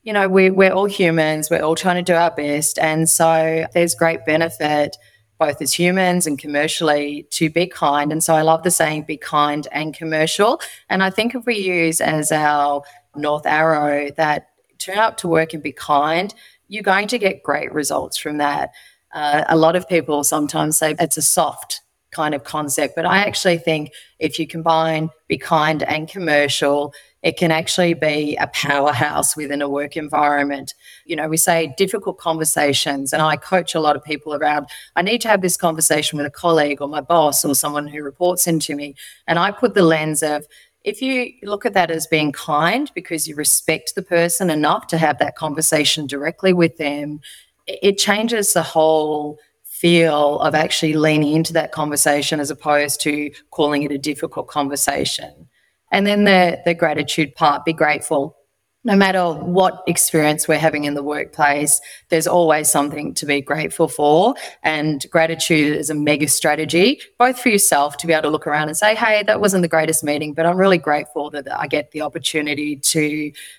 you 0.04 0.14
know, 0.14 0.30
we, 0.30 0.52
we're 0.52 0.72
all 0.72 0.86
humans, 0.86 1.50
we're 1.50 1.64
all 1.64 1.76
trying 1.76 1.98
to 1.98 2.12
do 2.12 2.18
our 2.18 2.32
best. 2.32 2.80
And 2.80 3.10
so 3.10 3.66
there's 3.74 3.94
great 3.94 4.26
benefit 4.26 4.96
both 5.38 5.62
as 5.62 5.74
humans 5.74 6.26
and 6.26 6.40
commercially 6.40 7.28
to 7.32 7.50
be 7.50 7.68
kind. 7.68 8.10
And 8.14 8.24
so 8.24 8.36
I 8.36 8.42
love 8.42 8.64
the 8.64 8.72
saying 8.72 9.04
be 9.04 9.18
kind 9.18 9.68
and 9.74 9.94
commercial. 9.94 10.62
And 10.90 11.04
I 11.04 11.10
think 11.10 11.36
if 11.36 11.46
we 11.46 11.58
use 11.58 12.00
as 12.00 12.32
our 12.32 12.84
North 13.18 13.46
Arrow 13.46 14.12
that 14.16 14.48
turn 14.78 14.98
up 14.98 15.18
to 15.18 15.28
work 15.28 15.54
and 15.54 15.62
be 15.62 15.74
kind, 15.74 16.34
you're 16.68 16.84
going 16.84 17.08
to 17.10 17.18
get 17.18 17.44
great 17.44 17.72
results 17.74 18.18
from 18.18 18.38
that. 18.38 18.72
Uh, 19.14 19.44
a 19.48 19.56
lot 19.56 19.76
of 19.76 19.88
people 19.88 20.24
sometimes 20.24 20.78
say 20.78 20.96
it's 21.00 21.18
a 21.18 21.22
soft 21.22 21.82
kind 22.12 22.34
of 22.34 22.44
concept, 22.44 22.96
but 22.96 23.06
I 23.06 23.18
actually 23.18 23.58
think 23.58 23.92
if 24.20 24.40
you 24.40 24.48
combine 24.48 25.10
be 25.28 25.38
kind 25.38 25.84
and 25.84 26.08
commercial, 26.08 26.94
it 27.22 27.38
can 27.38 27.52
actually 27.52 27.94
be 27.94 28.38
a 28.38 28.48
powerhouse 28.48 29.36
within 29.36 29.62
a 29.62 29.68
work 29.68 29.98
environment. 29.98 30.74
You 31.06 31.16
know, 31.18 31.28
we 31.28 31.38
say 31.38 31.74
difficult 31.76 32.18
conversations, 32.18 33.12
and 33.12 33.22
I 33.22 33.36
coach 33.36 33.76
a 33.76 33.80
lot 33.80 33.96
of 33.96 34.04
people 34.04 34.34
around 34.34 34.68
I 34.96 35.02
need 35.02 35.22
to 35.22 35.28
have 35.28 35.42
this 35.42 35.58
conversation 35.58 36.18
with 36.18 36.28
a 36.28 36.32
colleague 36.32 36.82
or 36.82 36.88
my 36.88 37.02
boss 37.02 37.44
or 37.44 37.54
someone 37.56 37.88
who 37.88 38.02
reports 38.02 38.48
into 38.48 38.76
me. 38.76 38.96
And 39.28 39.38
I 39.38 39.52
put 39.52 39.74
the 39.74 39.84
lens 39.84 40.24
of 40.24 40.46
if 40.86 41.02
you 41.02 41.34
look 41.42 41.66
at 41.66 41.74
that 41.74 41.90
as 41.90 42.06
being 42.06 42.32
kind 42.32 42.92
because 42.94 43.28
you 43.28 43.36
respect 43.36 43.96
the 43.96 44.04
person 44.04 44.52
enough 44.52 44.86
to 44.88 44.98
have 44.98 45.18
that 45.18 45.36
conversation 45.36 46.06
directly 46.06 46.54
with 46.54 46.78
them, 46.78 47.20
it 47.66 47.98
changes 47.98 48.54
the 48.54 48.62
whole 48.62 49.40
feel 49.64 50.40
of 50.40 50.54
actually 50.54 50.94
leaning 50.94 51.34
into 51.34 51.52
that 51.54 51.72
conversation 51.72 52.40
as 52.40 52.52
opposed 52.52 53.02
to 53.02 53.32
calling 53.50 53.82
it 53.82 53.92
a 53.92 53.98
difficult 53.98 54.48
conversation. 54.48 55.48
And 55.92 56.06
then 56.06 56.24
the 56.24 56.62
the 56.66 56.76
gratitude 56.76 57.34
part, 57.34 57.66
be 57.66 57.74
grateful 57.74 58.38
no 58.86 58.96
matter 58.96 59.34
what 59.34 59.84
experience 59.88 60.48
we're 60.48 60.60
having 60.60 60.84
in 60.86 60.94
the 60.94 61.04
workplace, 61.04 61.82
there's 62.10 62.28
always 62.28 62.70
something 62.70 63.16
to 63.16 63.26
be 63.26 63.42
grateful 63.42 63.88
for. 63.88 64.36
And 64.62 65.04
gratitude 65.10 65.76
is 65.76 65.90
a 65.90 65.96
mega 65.96 66.28
strategy, 66.28 67.02
both 67.18 67.40
for 67.40 67.50
yourself 67.50 67.98
to 67.98 68.08
be 68.08 68.14
able 68.14 68.24
to 68.24 68.30
look 68.30 68.46
around 68.46 68.68
and 68.68 68.78
say, 68.78 68.94
hey, 68.94 69.24
that 69.24 69.42
wasn't 69.42 69.64
the 69.64 69.68
greatest 69.68 70.04
meeting, 70.04 70.36
but 70.36 70.46
I'm 70.46 70.58
really 70.58 70.78
grateful 70.78 71.32
that 71.32 71.52
I 71.52 71.66
get 71.66 71.92
the 71.92 72.02
opportunity 72.02 72.76
to, 72.76 73.02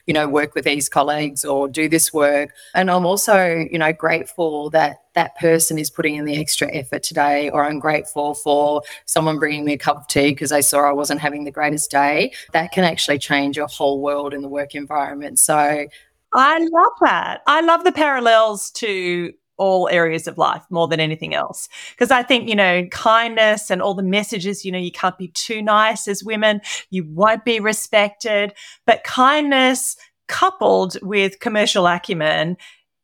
you 0.06 0.14
know, 0.14 0.28
work 0.28 0.54
with 0.54 0.64
these 0.64 0.88
colleagues 0.88 1.44
or 1.44 1.68
do 1.68 1.88
this 1.88 2.12
work. 2.12 2.54
And 2.72 2.88
I'm 2.88 3.04
also, 3.04 3.66
you 3.70 3.78
know, 3.78 3.92
grateful 3.92 4.70
that 4.70 4.98
that 5.16 5.34
person 5.36 5.78
is 5.78 5.90
putting 5.90 6.14
in 6.14 6.26
the 6.26 6.38
extra 6.38 6.72
effort 6.72 7.02
today, 7.02 7.50
or 7.50 7.64
I'm 7.64 7.80
grateful 7.80 8.34
for 8.34 8.82
someone 9.06 9.38
bringing 9.38 9.64
me 9.64 9.72
a 9.72 9.78
cup 9.78 9.96
of 9.96 10.06
tea 10.06 10.30
because 10.30 10.50
they 10.50 10.62
saw 10.62 10.88
I 10.88 10.92
wasn't 10.92 11.20
having 11.20 11.44
the 11.44 11.50
greatest 11.50 11.90
day. 11.90 12.32
That 12.52 12.70
can 12.70 12.84
actually 12.84 13.18
change 13.18 13.56
your 13.56 13.66
whole 13.66 14.00
world 14.00 14.32
in 14.32 14.42
the 14.42 14.48
work 14.48 14.74
environment. 14.74 15.40
So 15.40 15.86
I 16.32 16.58
love 16.58 16.92
that. 17.00 17.40
I 17.46 17.62
love 17.62 17.82
the 17.82 17.92
parallels 17.92 18.70
to 18.72 19.32
all 19.56 19.88
areas 19.90 20.26
of 20.26 20.36
life 20.36 20.62
more 20.68 20.86
than 20.86 21.00
anything 21.00 21.34
else. 21.34 21.68
Because 21.92 22.10
I 22.10 22.22
think, 22.22 22.46
you 22.46 22.54
know, 22.54 22.86
kindness 22.90 23.70
and 23.70 23.80
all 23.80 23.94
the 23.94 24.02
messages, 24.02 24.66
you 24.66 24.70
know, 24.70 24.78
you 24.78 24.92
can't 24.92 25.16
be 25.16 25.28
too 25.28 25.62
nice 25.62 26.06
as 26.08 26.22
women, 26.22 26.60
you 26.90 27.06
won't 27.10 27.44
be 27.44 27.58
respected. 27.58 28.52
But 28.84 29.02
kindness 29.02 29.96
coupled 30.28 30.98
with 31.02 31.40
commercial 31.40 31.86
acumen 31.86 32.56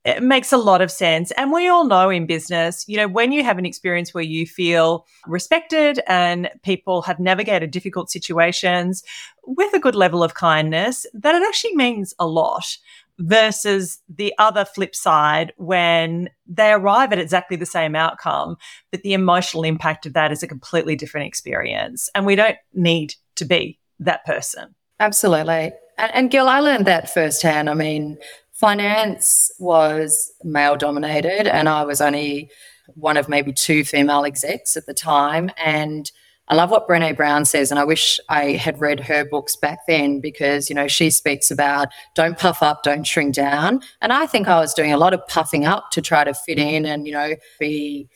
it 0.04 0.22
makes 0.22 0.52
a 0.52 0.56
lot 0.56 0.80
of 0.80 0.90
sense. 0.90 1.30
And 1.32 1.52
we 1.52 1.68
all 1.68 1.84
know 1.84 2.10
in 2.10 2.26
business, 2.26 2.84
you 2.88 2.96
know, 2.96 3.06
when 3.06 3.30
you 3.30 3.44
have 3.44 3.58
an 3.58 3.66
experience 3.66 4.12
where 4.12 4.24
you 4.24 4.46
feel 4.46 5.06
respected 5.26 6.00
and 6.08 6.50
people 6.62 7.02
have 7.02 7.20
navigated 7.20 7.70
difficult 7.70 8.10
situations 8.10 9.04
with 9.44 9.72
a 9.74 9.78
good 9.78 9.94
level 9.94 10.24
of 10.24 10.34
kindness, 10.34 11.06
that 11.14 11.34
it 11.34 11.42
actually 11.46 11.76
means 11.76 12.14
a 12.18 12.26
lot 12.26 12.78
versus 13.18 14.00
the 14.08 14.34
other 14.38 14.64
flip 14.64 14.94
side 14.94 15.52
when 15.56 16.28
they 16.46 16.72
arrive 16.72 17.12
at 17.12 17.18
exactly 17.18 17.56
the 17.56 17.66
same 17.66 17.94
outcome, 17.94 18.56
but 18.90 19.02
the 19.02 19.12
emotional 19.12 19.62
impact 19.62 20.06
of 20.06 20.14
that 20.14 20.32
is 20.32 20.42
a 20.42 20.48
completely 20.48 20.96
different 20.96 21.28
experience. 21.28 22.08
And 22.14 22.26
we 22.26 22.34
don't 22.34 22.56
need 22.72 23.14
to 23.36 23.44
be 23.44 23.78
that 24.00 24.24
person. 24.24 24.74
Absolutely. 24.98 25.72
And, 25.98 26.14
and 26.14 26.30
Gil, 26.30 26.48
I 26.48 26.60
learned 26.60 26.86
that 26.86 27.12
firsthand. 27.12 27.70
I 27.70 27.74
mean, 27.74 28.18
Finance 28.52 29.50
was 29.58 30.32
male 30.44 30.76
dominated, 30.76 31.46
and 31.46 31.68
I 31.68 31.84
was 31.84 32.00
only 32.00 32.50
one 32.94 33.16
of 33.16 33.28
maybe 33.28 33.52
two 33.52 33.84
female 33.84 34.24
execs 34.24 34.76
at 34.76 34.86
the 34.86 34.94
time. 34.94 35.50
And 35.56 36.10
I 36.48 36.54
love 36.54 36.70
what 36.70 36.86
Brene 36.86 37.16
Brown 37.16 37.44
says, 37.44 37.70
and 37.70 37.80
I 37.80 37.84
wish 37.84 38.20
I 38.28 38.52
had 38.52 38.80
read 38.80 39.00
her 39.00 39.24
books 39.24 39.56
back 39.56 39.80
then 39.86 40.20
because, 40.20 40.68
you 40.68 40.74
know, 40.74 40.88
she 40.88 41.08
speaks 41.08 41.50
about 41.50 41.88
don't 42.14 42.38
puff 42.38 42.62
up, 42.62 42.82
don't 42.82 43.06
shrink 43.06 43.34
down. 43.34 43.80
And 44.00 44.12
I 44.12 44.26
think 44.26 44.48
I 44.48 44.58
was 44.60 44.74
doing 44.74 44.92
a 44.92 44.98
lot 44.98 45.14
of 45.14 45.26
puffing 45.28 45.64
up 45.64 45.90
to 45.92 46.02
try 46.02 46.24
to 46.24 46.34
fit 46.34 46.58
in 46.58 46.84
and, 46.84 47.06
you 47.06 47.12
know, 47.12 47.36
be 47.58 48.08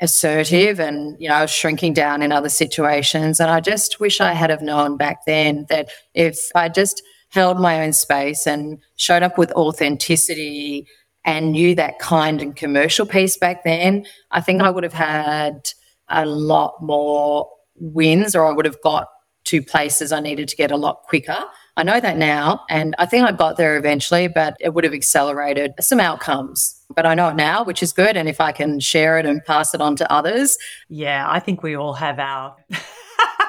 assertive 0.00 0.80
and, 0.80 1.20
you 1.20 1.28
know, 1.28 1.46
shrinking 1.46 1.92
down 1.92 2.22
in 2.22 2.32
other 2.32 2.48
situations. 2.48 3.40
And 3.40 3.50
I 3.50 3.60
just 3.60 4.00
wish 4.00 4.20
I 4.20 4.32
had 4.32 4.50
have 4.50 4.62
known 4.62 4.96
back 4.96 5.26
then 5.26 5.66
that 5.68 5.90
if 6.14 6.38
I 6.54 6.68
just 6.68 7.02
held 7.32 7.58
my 7.58 7.82
own 7.82 7.92
space 7.92 8.46
and 8.46 8.78
showed 8.96 9.22
up 9.22 9.38
with 9.38 9.50
authenticity 9.52 10.86
and 11.24 11.52
knew 11.52 11.74
that 11.74 11.98
kind 11.98 12.42
and 12.42 12.56
commercial 12.56 13.06
piece 13.06 13.36
back 13.36 13.64
then, 13.64 14.04
I 14.30 14.40
think 14.40 14.60
I 14.60 14.70
would 14.70 14.84
have 14.84 14.92
had 14.92 15.68
a 16.08 16.26
lot 16.26 16.74
more 16.80 17.48
wins 17.76 18.34
or 18.34 18.46
I 18.46 18.52
would 18.52 18.66
have 18.66 18.80
got 18.82 19.08
to 19.44 19.62
places 19.62 20.12
I 20.12 20.20
needed 20.20 20.48
to 20.48 20.56
get 20.56 20.70
a 20.70 20.76
lot 20.76 21.02
quicker. 21.04 21.38
I 21.76 21.82
know 21.84 22.00
that 22.00 22.18
now, 22.18 22.64
and 22.68 22.94
I 22.98 23.06
think 23.06 23.26
I 23.26 23.32
got 23.32 23.56
there 23.56 23.78
eventually, 23.78 24.28
but 24.28 24.56
it 24.60 24.74
would 24.74 24.84
have 24.84 24.92
accelerated 24.92 25.72
some 25.80 26.00
outcomes. 26.00 26.78
But 26.94 27.06
I 27.06 27.14
know 27.14 27.28
it 27.28 27.36
now, 27.36 27.64
which 27.64 27.82
is 27.82 27.94
good. 27.94 28.16
And 28.16 28.28
if 28.28 28.40
I 28.42 28.52
can 28.52 28.78
share 28.78 29.18
it 29.18 29.24
and 29.24 29.42
pass 29.46 29.72
it 29.72 29.80
on 29.80 29.96
to 29.96 30.12
others. 30.12 30.58
Yeah, 30.90 31.26
I 31.28 31.40
think 31.40 31.62
we 31.62 31.74
all 31.74 31.94
have 31.94 32.18
our. 32.18 32.54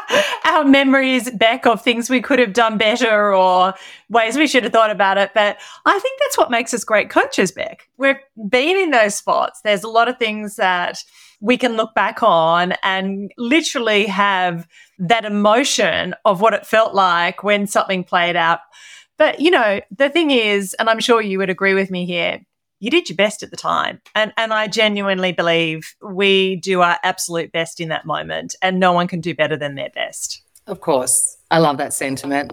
our 0.45 0.63
memories 0.63 1.29
back 1.31 1.65
of 1.65 1.81
things 1.81 2.09
we 2.09 2.21
could 2.21 2.39
have 2.39 2.53
done 2.53 2.77
better 2.77 3.33
or 3.33 3.73
ways 4.09 4.37
we 4.37 4.47
should 4.47 4.63
have 4.63 4.73
thought 4.73 4.91
about 4.91 5.17
it. 5.17 5.31
But 5.33 5.57
I 5.85 5.99
think 5.99 6.19
that's 6.19 6.37
what 6.37 6.51
makes 6.51 6.73
us 6.73 6.83
great 6.83 7.09
coaches, 7.09 7.51
Beck. 7.51 7.89
We've 7.97 8.15
been 8.49 8.77
in 8.77 8.91
those 8.91 9.15
spots. 9.15 9.61
There's 9.61 9.83
a 9.83 9.89
lot 9.89 10.07
of 10.07 10.17
things 10.17 10.55
that 10.55 11.03
we 11.41 11.57
can 11.57 11.75
look 11.75 11.93
back 11.93 12.23
on 12.23 12.73
and 12.83 13.31
literally 13.37 14.05
have 14.05 14.67
that 14.97 15.25
emotion 15.25 16.15
of 16.23 16.39
what 16.39 16.53
it 16.53 16.65
felt 16.65 16.93
like 16.93 17.43
when 17.43 17.67
something 17.67 18.03
played 18.03 18.35
out. 18.37 18.59
But, 19.17 19.39
you 19.39 19.51
know, 19.51 19.81
the 19.95 20.09
thing 20.09 20.31
is, 20.31 20.73
and 20.75 20.89
I'm 20.89 20.99
sure 20.99 21.21
you 21.21 21.37
would 21.39 21.49
agree 21.49 21.73
with 21.73 21.91
me 21.91 22.05
here, 22.05 22.39
you 22.83 22.89
did 22.89 23.07
your 23.07 23.15
best 23.15 23.43
at 23.43 23.49
the 23.49 23.55
time. 23.55 24.01
And 24.13 24.33
and 24.35 24.51
I 24.51 24.67
genuinely 24.67 25.31
believe 25.31 25.95
we 26.01 26.57
do 26.57 26.81
our 26.81 26.99
absolute 27.01 27.53
best 27.53 27.79
in 27.79 27.87
that 27.89 28.05
moment 28.05 28.55
and 28.61 28.77
no 28.77 28.91
one 28.91 29.07
can 29.07 29.21
do 29.21 29.33
better 29.33 29.55
than 29.55 29.75
their 29.75 29.89
best. 29.89 30.43
Of 30.67 30.81
course. 30.81 31.37
I 31.49 31.59
love 31.59 31.77
that 31.77 31.93
sentiment. 31.93 32.51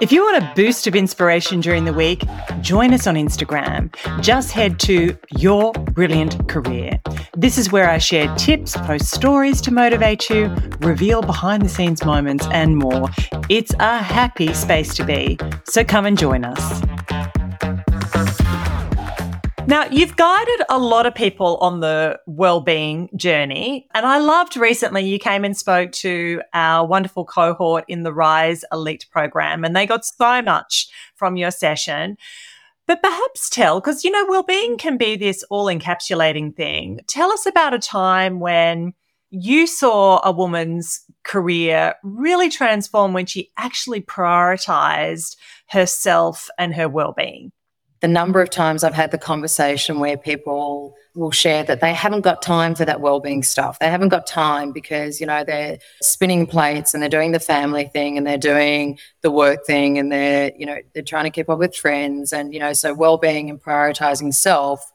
If 0.00 0.10
you 0.10 0.22
want 0.22 0.42
a 0.42 0.52
boost 0.56 0.86
of 0.86 0.96
inspiration 0.96 1.60
during 1.60 1.84
the 1.84 1.92
week, 1.92 2.24
join 2.62 2.92
us 2.92 3.06
on 3.06 3.14
Instagram. 3.14 3.94
Just 4.22 4.50
head 4.50 4.80
to 4.80 5.16
Your 5.36 5.72
Brilliant 5.72 6.48
Career. 6.48 6.98
This 7.36 7.58
is 7.58 7.70
where 7.70 7.88
I 7.88 7.98
share 7.98 8.34
tips, 8.36 8.76
post 8.78 9.10
stories 9.10 9.60
to 9.60 9.70
motivate 9.70 10.30
you, 10.30 10.46
reveal 10.80 11.22
behind 11.22 11.62
the 11.62 11.68
scenes 11.68 12.04
moments, 12.04 12.46
and 12.50 12.78
more. 12.78 13.08
It's 13.50 13.74
a 13.78 13.98
happy 13.98 14.54
space 14.54 14.94
to 14.94 15.04
be. 15.04 15.38
So 15.64 15.84
come 15.84 16.06
and 16.06 16.18
join 16.18 16.44
us. 16.44 16.82
Now, 19.66 19.86
you've 19.88 20.16
guided 20.16 20.62
a 20.68 20.78
lot 20.78 21.06
of 21.06 21.14
people 21.14 21.56
on 21.58 21.78
the 21.78 22.18
well-being 22.26 23.08
journey, 23.14 23.86
and 23.94 24.04
I 24.04 24.18
loved 24.18 24.56
recently 24.56 25.02
you 25.02 25.18
came 25.18 25.44
and 25.44 25.56
spoke 25.56 25.92
to 25.92 26.42
our 26.52 26.84
wonderful 26.84 27.24
cohort 27.24 27.84
in 27.86 28.02
the 28.02 28.12
Rise 28.12 28.64
Elite 28.72 29.06
program, 29.12 29.64
and 29.64 29.76
they 29.76 29.86
got 29.86 30.04
so 30.04 30.42
much 30.42 30.88
from 31.14 31.36
your 31.36 31.52
session. 31.52 32.16
But 32.86 33.00
perhaps 33.00 33.48
tell, 33.48 33.80
because, 33.80 34.02
you 34.02 34.10
know, 34.10 34.26
well-being 34.28 34.76
can 34.76 34.96
be 34.96 35.14
this 35.14 35.44
all-encapsulating 35.50 36.56
thing. 36.56 37.00
Tell 37.06 37.30
us 37.30 37.46
about 37.46 37.72
a 37.72 37.78
time 37.78 38.40
when 38.40 38.94
you 39.30 39.68
saw 39.68 40.20
a 40.24 40.32
woman's 40.32 41.00
career 41.22 41.94
really 42.02 42.50
transform 42.50 43.12
when 43.12 43.26
she 43.26 43.52
actually 43.56 44.00
prioritized 44.00 45.36
herself 45.68 46.50
and 46.58 46.74
her 46.74 46.88
well-being 46.88 47.52
the 48.00 48.08
number 48.08 48.40
of 48.40 48.48
times 48.48 48.82
I've 48.82 48.94
had 48.94 49.10
the 49.10 49.18
conversation 49.18 50.00
where 50.00 50.16
people 50.16 50.94
will 51.14 51.30
share 51.30 51.62
that 51.64 51.80
they 51.80 51.92
haven't 51.92 52.22
got 52.22 52.40
time 52.40 52.74
for 52.74 52.84
that 52.86 53.00
well-being 53.00 53.42
stuff. 53.42 53.78
They 53.78 53.90
haven't 53.90 54.08
got 54.08 54.26
time 54.26 54.72
because, 54.72 55.20
you 55.20 55.26
know, 55.26 55.44
they're 55.44 55.78
spinning 56.00 56.46
plates 56.46 56.94
and 56.94 57.02
they're 57.02 57.10
doing 57.10 57.32
the 57.32 57.40
family 57.40 57.90
thing 57.92 58.16
and 58.16 58.26
they're 58.26 58.38
doing 58.38 58.98
the 59.20 59.30
work 59.30 59.66
thing 59.66 59.98
and 59.98 60.10
they're, 60.10 60.52
you 60.56 60.64
know, 60.64 60.78
they're 60.94 61.02
trying 61.02 61.24
to 61.24 61.30
keep 61.30 61.50
up 61.50 61.58
with 61.58 61.76
friends 61.76 62.32
and, 62.32 62.54
you 62.54 62.60
know, 62.60 62.72
so 62.72 62.94
well-being 62.94 63.50
and 63.50 63.60
prioritizing 63.62 64.32
self 64.32 64.92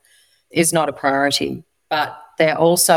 is 0.49 0.73
not 0.73 0.89
a 0.89 0.93
priority. 0.93 1.63
But 1.89 2.19
they're 2.37 2.57
also 2.57 2.95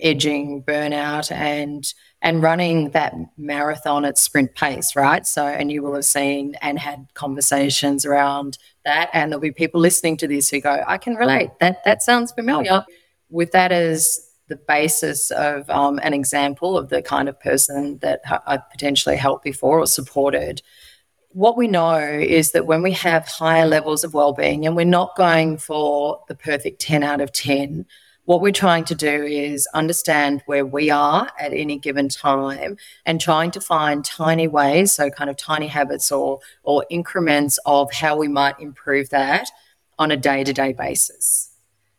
edging 0.00 0.62
burnout 0.62 1.30
and 1.30 1.92
and 2.22 2.42
running 2.42 2.90
that 2.90 3.14
marathon 3.38 4.04
at 4.04 4.18
sprint 4.18 4.54
pace, 4.54 4.94
right? 4.94 5.26
So, 5.26 5.46
and 5.46 5.72
you 5.72 5.82
will 5.82 5.94
have 5.94 6.04
seen 6.04 6.54
and 6.60 6.78
had 6.78 7.06
conversations 7.14 8.04
around 8.04 8.58
that, 8.84 9.10
and 9.12 9.30
there'll 9.30 9.40
be 9.40 9.52
people 9.52 9.80
listening 9.80 10.16
to 10.18 10.28
this 10.28 10.50
who 10.50 10.60
go, 10.60 10.82
"I 10.86 10.98
can 10.98 11.14
relate. 11.14 11.50
That 11.60 11.84
that 11.84 12.02
sounds 12.02 12.32
familiar." 12.32 12.84
With 13.28 13.52
that 13.52 13.72
as 13.72 14.18
the 14.48 14.56
basis 14.56 15.30
of 15.30 15.70
um, 15.70 15.98
an 16.02 16.12
example 16.12 16.76
of 16.76 16.88
the 16.88 17.00
kind 17.00 17.28
of 17.28 17.40
person 17.40 17.98
that 17.98 18.20
I've 18.46 18.68
potentially 18.70 19.16
helped 19.16 19.44
before 19.44 19.78
or 19.78 19.86
supported. 19.86 20.60
What 21.28 21.56
we 21.56 21.68
know 21.68 21.96
is 21.96 22.50
that 22.52 22.66
when 22.66 22.82
we 22.82 22.90
have 22.92 23.28
higher 23.28 23.66
levels 23.66 24.02
of 24.02 24.12
well-being, 24.12 24.66
and 24.66 24.74
we're 24.74 24.84
not 24.84 25.16
going 25.16 25.58
for 25.58 26.22
the 26.26 26.34
perfect 26.34 26.80
ten 26.80 27.04
out 27.04 27.20
of 27.20 27.32
ten 27.32 27.86
what 28.24 28.40
we're 28.40 28.52
trying 28.52 28.84
to 28.84 28.94
do 28.94 29.24
is 29.24 29.66
understand 29.74 30.42
where 30.46 30.64
we 30.64 30.90
are 30.90 31.30
at 31.38 31.52
any 31.52 31.78
given 31.78 32.08
time 32.08 32.76
and 33.04 33.20
trying 33.20 33.50
to 33.52 33.60
find 33.60 34.04
tiny 34.04 34.46
ways, 34.46 34.92
so 34.92 35.10
kind 35.10 35.30
of 35.30 35.36
tiny 35.36 35.66
habits 35.66 36.12
or, 36.12 36.40
or 36.62 36.84
increments 36.90 37.58
of 37.66 37.92
how 37.92 38.16
we 38.16 38.28
might 38.28 38.58
improve 38.60 39.10
that 39.10 39.50
on 39.98 40.10
a 40.10 40.16
day 40.16 40.44
to 40.44 40.52
day 40.52 40.72
basis. 40.72 41.50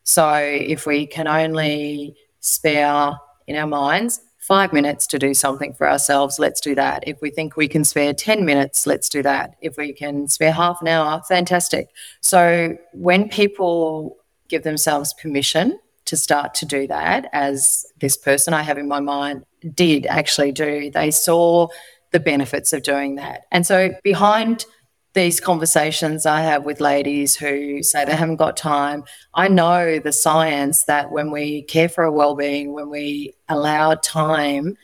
So 0.03 0.33
if 0.35 0.85
we 0.85 1.05
can 1.05 1.27
only 1.27 2.15
spare 2.39 3.13
in 3.47 3.55
our 3.55 3.67
minds 3.67 4.21
five 4.39 4.73
minutes 4.73 5.05
to 5.07 5.19
do 5.19 5.33
something 5.33 5.73
for 5.73 5.89
ourselves, 5.89 6.39
let's 6.39 6.59
do 6.59 6.75
that. 6.75 7.03
If 7.07 7.21
we 7.21 7.29
think 7.29 7.55
we 7.55 7.67
can 7.67 7.83
spare 7.83 8.13
10 8.13 8.43
minutes, 8.43 8.87
let's 8.87 9.07
do 9.07 9.21
that. 9.23 9.55
If 9.61 9.77
we 9.77 9.93
can 9.93 10.27
spare 10.27 10.51
half 10.51 10.81
an 10.81 10.87
hour, 10.87 11.21
fantastic. 11.27 11.89
So 12.21 12.77
when 12.91 13.29
people 13.29 14.17
give 14.47 14.63
themselves 14.63 15.13
permission 15.13 15.79
to 16.11 16.17
start 16.17 16.53
to 16.53 16.65
do 16.65 16.87
that, 16.87 17.29
as 17.31 17.85
this 18.01 18.17
person 18.17 18.53
I 18.53 18.63
have 18.63 18.77
in 18.77 18.89
my 18.89 18.99
mind 18.99 19.45
did 19.73 20.05
actually 20.07 20.51
do. 20.51 20.91
They 20.91 21.09
saw 21.09 21.69
the 22.11 22.19
benefits 22.19 22.73
of 22.73 22.83
doing 22.83 23.15
that. 23.15 23.43
And 23.49 23.65
so 23.65 23.91
behind 24.03 24.65
these 25.13 25.39
conversations 25.39 26.25
I 26.25 26.41
have 26.41 26.65
with 26.65 26.81
ladies 26.81 27.37
who 27.37 27.81
say 27.81 28.03
they 28.03 28.13
haven't 28.13 28.35
got 28.35 28.57
time, 28.57 29.05
I 29.33 29.47
know 29.47 29.99
the 29.99 30.11
science 30.11 30.83
that 30.83 31.11
when 31.11 31.31
we 31.31 31.61
care 31.63 31.87
for 31.87 32.03
our 32.03 32.11
well-being, 32.11 32.73
when 32.73 32.89
we 32.89 33.33
allow 33.47 33.95
time 33.95 34.75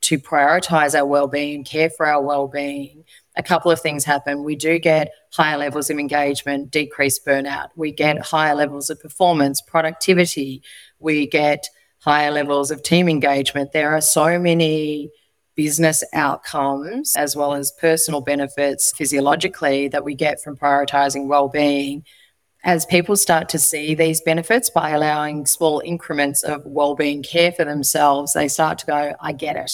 to 0.00 0.18
prioritize 0.18 0.98
our 0.98 1.04
well-being, 1.04 1.62
care 1.62 1.90
for 1.90 2.06
our 2.06 2.22
well-being, 2.22 3.04
a 3.40 3.42
couple 3.42 3.70
of 3.70 3.80
things 3.80 4.04
happen. 4.04 4.44
We 4.44 4.54
do 4.54 4.78
get 4.78 5.12
higher 5.32 5.56
levels 5.56 5.88
of 5.88 5.98
engagement, 5.98 6.70
decreased 6.70 7.24
burnout. 7.24 7.68
We 7.74 7.90
get 7.90 8.20
higher 8.20 8.54
levels 8.54 8.90
of 8.90 9.00
performance, 9.00 9.62
productivity. 9.62 10.62
We 10.98 11.26
get 11.26 11.66
higher 12.00 12.30
levels 12.30 12.70
of 12.70 12.82
team 12.82 13.08
engagement. 13.08 13.72
There 13.72 13.96
are 13.96 14.02
so 14.02 14.38
many 14.38 15.10
business 15.54 16.04
outcomes 16.12 17.16
as 17.16 17.34
well 17.34 17.54
as 17.54 17.72
personal 17.72 18.20
benefits 18.20 18.92
physiologically 18.92 19.88
that 19.88 20.04
we 20.04 20.14
get 20.14 20.42
from 20.42 20.56
prioritizing 20.56 21.26
well-being 21.26 22.04
as 22.62 22.84
people 22.84 23.16
start 23.16 23.48
to 23.48 23.58
see 23.58 23.94
these 23.94 24.20
benefits 24.20 24.68
by 24.68 24.90
allowing 24.90 25.46
small 25.46 25.80
increments 25.84 26.42
of 26.42 26.62
well-being 26.66 27.22
care 27.22 27.52
for 27.52 27.64
themselves 27.64 28.32
they 28.32 28.48
start 28.48 28.78
to 28.78 28.86
go 28.86 29.12
i 29.20 29.32
get 29.32 29.56
it 29.56 29.72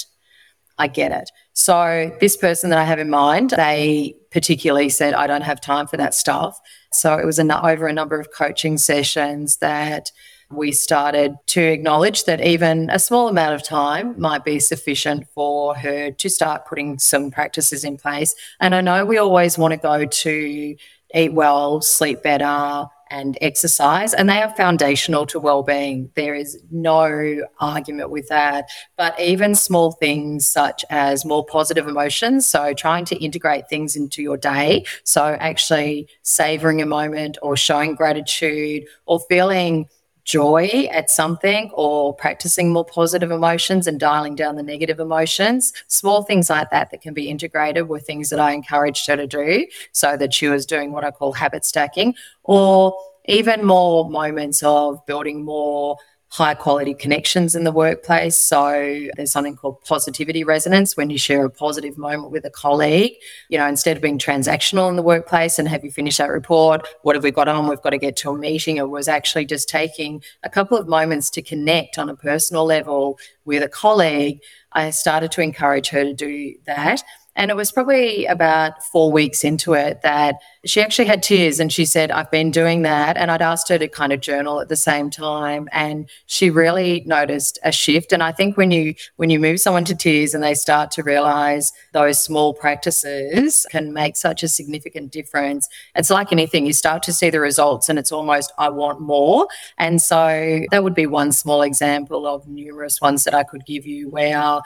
i 0.79 0.89
get 0.89 1.13
it 1.13 1.31
so, 1.59 2.15
this 2.21 2.37
person 2.37 2.69
that 2.69 2.79
I 2.79 2.85
have 2.85 2.99
in 2.99 3.09
mind, 3.09 3.55
they 3.57 4.15
particularly 4.31 4.91
said, 4.91 5.15
I 5.15 5.27
don't 5.27 5.41
have 5.41 5.59
time 5.59 5.87
for 5.87 5.97
that 5.97 6.13
stuff. 6.13 6.61
So, 6.93 7.15
it 7.15 7.25
was 7.25 7.39
an, 7.39 7.51
over 7.51 7.87
a 7.87 7.95
number 7.95 8.21
of 8.21 8.31
coaching 8.31 8.77
sessions 8.77 9.57
that 9.57 10.13
we 10.51 10.71
started 10.71 11.35
to 11.47 11.63
acknowledge 11.63 12.25
that 12.25 12.43
even 12.43 12.91
a 12.91 12.99
small 12.99 13.29
amount 13.29 13.55
of 13.55 13.63
time 13.63 14.21
might 14.21 14.45
be 14.45 14.59
sufficient 14.59 15.27
for 15.35 15.75
her 15.75 16.11
to 16.11 16.29
start 16.29 16.67
putting 16.67 16.99
some 16.99 17.31
practices 17.31 17.85
in 17.85 17.97
place. 17.97 18.35
And 18.61 18.75
I 18.75 18.83
know 18.83 19.07
we 19.07 19.17
always 19.17 19.57
want 19.57 19.73
to 19.73 19.79
go 19.79 20.05
to 20.05 20.77
eat 21.15 21.33
well, 21.33 21.81
sleep 21.81 22.23
better, 22.23 22.85
and 23.09 23.39
exercise, 23.41 24.15
and 24.15 24.29
they 24.29 24.43
are 24.43 24.55
foundational 24.55 25.27
to 25.27 25.39
well-being. 25.39 26.11
There 26.15 26.35
is 26.35 26.63
no 26.71 27.43
argument 27.61 28.11
with 28.11 28.29
that. 28.29 28.69
But 28.97 29.19
even 29.21 29.55
small 29.55 29.93
things 29.93 30.49
such 30.49 30.85
as 30.91 31.25
more 31.25 31.45
positive 31.45 31.87
emotions, 31.89 32.47
so 32.47 32.75
trying 32.75 33.05
to 33.07 33.17
integrate 33.17 33.69
things 33.69 33.97
into 33.97 34.23
your 34.23 34.37
day, 34.37 34.85
so 35.05 35.37
actually 35.41 36.09
savoring 36.23 36.83
a 36.83 36.87
moment 36.87 37.39
or 37.43 37.57
showing 37.57 37.95
gratitude 37.95 38.87
or 39.07 39.21
feeling 39.29 39.89
joy 40.27 40.89
at 40.91 41.09
something 41.09 41.71
or 41.73 42.13
practicing 42.13 42.73
more 42.73 42.85
positive 42.85 43.31
emotions 43.31 43.87
and 43.87 43.99
dialing 43.99 44.35
down 44.35 44.57
the 44.57 44.63
negative 44.63 45.01
emotions. 45.01 45.73
Small 45.87 46.25
things 46.25 46.51
like 46.51 46.69
that 46.71 46.91
that 46.91 47.01
can 47.01 47.15
be 47.15 47.31
integrated 47.31 47.89
were 47.89 48.01
things 48.01 48.29
that 48.31 48.41
I 48.41 48.53
encouraged 48.53 49.07
her 49.07 49.17
to 49.17 49.27
do 49.27 49.67
so 49.93 50.17
that 50.17 50.35
she 50.35 50.49
was 50.49 50.67
doing 50.67 50.93
what 50.93 51.05
I 51.05 51.13
call 51.13 51.33
habit 51.33 51.65
stacking 51.65 52.15
or 52.43 52.95
even 53.27 53.65
more 53.65 54.11
moments 54.11 54.63
of 54.63 55.05
building 55.07 55.45
more 55.45 55.97
high 56.29 56.55
quality 56.55 56.93
connections 56.93 57.55
in 57.55 57.65
the 57.65 57.73
workplace. 57.73 58.37
So 58.37 59.07
there's 59.17 59.31
something 59.31 59.57
called 59.57 59.81
positivity 59.83 60.45
resonance 60.45 60.97
when 60.97 61.09
you 61.09 61.19
share 61.19 61.45
a 61.45 61.51
positive 61.51 61.97
moment 61.97 62.31
with 62.31 62.45
a 62.45 62.51
colleague, 62.51 63.13
you 63.49 63.57
know, 63.57 63.67
instead 63.67 63.97
of 63.97 64.03
being 64.03 64.19
transactional 64.19 64.89
in 64.89 64.97
the 64.97 65.03
workplace 65.03 65.59
and 65.59 65.69
have 65.69 65.85
you 65.85 65.91
finished 65.91 66.19
that 66.19 66.31
report? 66.31 66.87
What 67.03 67.15
have 67.15 67.23
we 67.23 67.31
got 67.31 67.49
on? 67.49 67.69
We've 67.69 67.81
got 67.81 67.91
to 67.91 67.99
get 67.99 68.17
to 68.19 68.31
a 68.31 68.37
meeting. 68.37 68.77
It 68.77 68.91
was 68.91 69.09
actually 69.09 69.47
just 69.47 69.69
taking 69.69 70.23
a 70.43 70.51
couple 70.51 70.77
of 70.77 70.89
moments 70.89 71.31
to 71.31 71.43
connect 71.43 71.97
on 71.97 72.09
a 72.09 72.17
personal 72.17 72.65
level 72.65 73.19
with 73.45 73.63
a 73.63 73.69
colleague. 73.69 74.41
I 74.73 74.91
started 74.91 75.31
to 75.33 75.43
encourage 75.43 75.89
her 75.91 76.05
to 76.05 76.13
do 76.13 76.55
that. 76.67 77.03
And 77.37 77.51
it 77.51 77.57
was 77.57 77.71
probably 77.71 78.25
about 78.27 78.83
four 78.83 79.13
weeks 79.13 79.45
into 79.45 79.75
it 79.75 80.01
that 80.03 80.37
she 80.65 80.81
actually 80.81 81.05
had 81.05 81.23
tears 81.23 81.61
and 81.61 81.71
she 81.71 81.85
said, 81.85 82.11
I've 82.11 82.31
been 82.31 82.51
doing 82.51 82.83
that. 82.83 83.19
And 83.19 83.31
I'd 83.31 83.43
asked 83.43 83.69
her 83.69 83.79
to 83.79 83.89
kind 83.89 84.13
of 84.13 84.21
journal 84.21 84.61
at 84.61 84.69
the 84.69 84.77
same 84.77 85.11
time. 85.11 85.69
And 85.71 86.09
she 86.25 86.49
really 86.49 87.03
noticed 87.07 87.59
a 87.63 87.71
shift. 87.71 88.13
And 88.13 88.23
I 88.23 88.33
think 88.33 88.57
when 88.57 88.71
you 88.71 88.95
when 89.17 89.29
you 89.29 89.39
move 89.39 89.61
someone 89.61 89.85
to 89.85 89.95
tears 89.95 90.35
and 90.35 90.43
they 90.43 90.55
start 90.55 90.91
to 90.93 91.03
realize 91.03 91.73
those 91.93 92.23
small 92.23 92.55
practices 92.55 93.67
can 93.71 93.93
make 93.93 94.17
such 94.17 94.43
a 94.43 94.49
significant 94.49 95.13
difference, 95.13 95.69
it's 95.95 96.11
like 96.11 96.33
anything, 96.33 96.65
you 96.67 96.73
start 96.73 97.03
to 97.05 97.13
see 97.13 97.29
the 97.29 97.41
results 97.41 97.89
and 97.89 97.99
it's 97.99 98.13
almost 98.13 98.53
I 98.59 98.71
want 98.71 99.01
more. 99.01 99.47
And 99.77 100.01
so 100.01 100.63
that 100.71 100.83
would 100.83 100.95
be 100.95 101.07
one 101.07 101.33
small 101.33 101.61
example 101.63 102.27
of 102.27 102.49
numerous 102.49 103.01
ones 103.01 103.25
that 103.25 103.35
I 103.35 103.45
could 103.45 103.67
give 103.67 103.87
you 103.87 104.09
where 104.09 104.63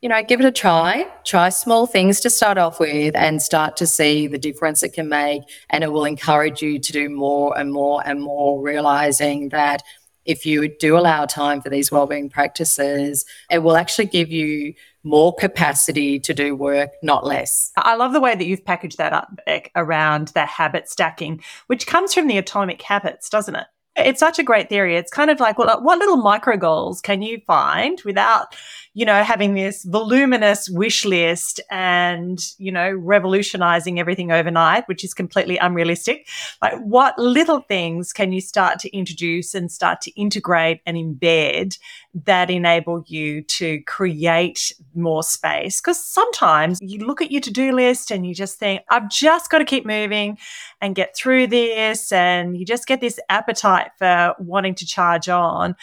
you 0.00 0.08
know, 0.08 0.22
give 0.22 0.40
it 0.40 0.46
a 0.46 0.52
try. 0.52 1.06
Try 1.24 1.50
small 1.50 1.86
things 1.86 2.20
to 2.20 2.30
start 2.30 2.56
off 2.56 2.80
with 2.80 3.14
and 3.14 3.42
start 3.42 3.76
to 3.76 3.86
see 3.86 4.26
the 4.26 4.38
difference 4.38 4.82
it 4.82 4.94
can 4.94 5.08
make. 5.08 5.42
And 5.68 5.84
it 5.84 5.92
will 5.92 6.06
encourage 6.06 6.62
you 6.62 6.78
to 6.78 6.92
do 6.92 7.10
more 7.10 7.56
and 7.58 7.72
more 7.72 8.02
and 8.06 8.22
more, 8.22 8.62
realizing 8.62 9.50
that 9.50 9.82
if 10.24 10.46
you 10.46 10.68
do 10.68 10.96
allow 10.96 11.26
time 11.26 11.60
for 11.60 11.70
these 11.70 11.90
wellbeing 11.90 12.30
practices, 12.30 13.24
it 13.50 13.58
will 13.58 13.76
actually 13.76 14.06
give 14.06 14.30
you 14.30 14.74
more 15.02 15.34
capacity 15.34 16.18
to 16.20 16.34
do 16.34 16.54
work, 16.54 16.90
not 17.02 17.26
less. 17.26 17.72
I 17.76 17.96
love 17.96 18.12
the 18.12 18.20
way 18.20 18.34
that 18.34 18.44
you've 18.44 18.64
packaged 18.64 18.98
that 18.98 19.12
up, 19.12 19.28
Beck, 19.46 19.70
around 19.74 20.28
the 20.28 20.44
habit 20.44 20.88
stacking, 20.88 21.42
which 21.68 21.86
comes 21.86 22.12
from 22.12 22.26
the 22.26 22.38
atomic 22.38 22.80
habits, 22.82 23.30
doesn't 23.30 23.54
it? 23.54 23.66
It's 23.96 24.20
such 24.20 24.38
a 24.38 24.44
great 24.44 24.68
theory. 24.68 24.96
It's 24.96 25.10
kind 25.10 25.30
of 25.30 25.40
like, 25.40 25.58
well, 25.58 25.82
what 25.82 25.98
little 25.98 26.16
micro 26.16 26.56
goals 26.56 27.00
can 27.00 27.22
you 27.22 27.40
find 27.46 28.00
without, 28.04 28.54
you 28.94 29.04
know, 29.04 29.22
having 29.24 29.54
this 29.54 29.84
voluminous 29.84 30.70
wish 30.70 31.04
list 31.04 31.60
and, 31.70 32.40
you 32.58 32.70
know, 32.70 32.92
revolutionizing 32.92 33.98
everything 33.98 34.30
overnight, 34.30 34.86
which 34.86 35.02
is 35.02 35.12
completely 35.12 35.56
unrealistic. 35.58 36.28
Like, 36.62 36.78
what 36.78 37.18
little 37.18 37.60
things 37.60 38.12
can 38.12 38.32
you 38.32 38.40
start 38.40 38.78
to 38.80 38.96
introduce 38.96 39.54
and 39.54 39.72
start 39.72 40.00
to 40.02 40.12
integrate 40.12 40.80
and 40.86 40.96
embed 40.96 41.76
that 42.12 42.50
enable 42.50 43.04
you 43.06 43.42
to 43.42 43.80
create 43.82 44.72
more 44.94 45.22
space. 45.22 45.80
Because 45.80 46.04
sometimes 46.04 46.78
you 46.82 47.06
look 47.06 47.22
at 47.22 47.30
your 47.30 47.40
to 47.40 47.50
do 47.50 47.72
list 47.72 48.10
and 48.10 48.26
you 48.26 48.34
just 48.34 48.58
think, 48.58 48.82
I've 48.90 49.08
just 49.08 49.50
got 49.50 49.58
to 49.58 49.64
keep 49.64 49.86
moving 49.86 50.38
and 50.80 50.94
get 50.94 51.16
through 51.16 51.46
this. 51.48 52.10
And 52.12 52.56
you 52.56 52.66
just 52.66 52.86
get 52.86 53.00
this 53.00 53.20
appetite 53.28 53.90
for 53.98 54.34
wanting 54.38 54.74
to 54.76 54.86
charge 54.86 55.28
on. 55.28 55.76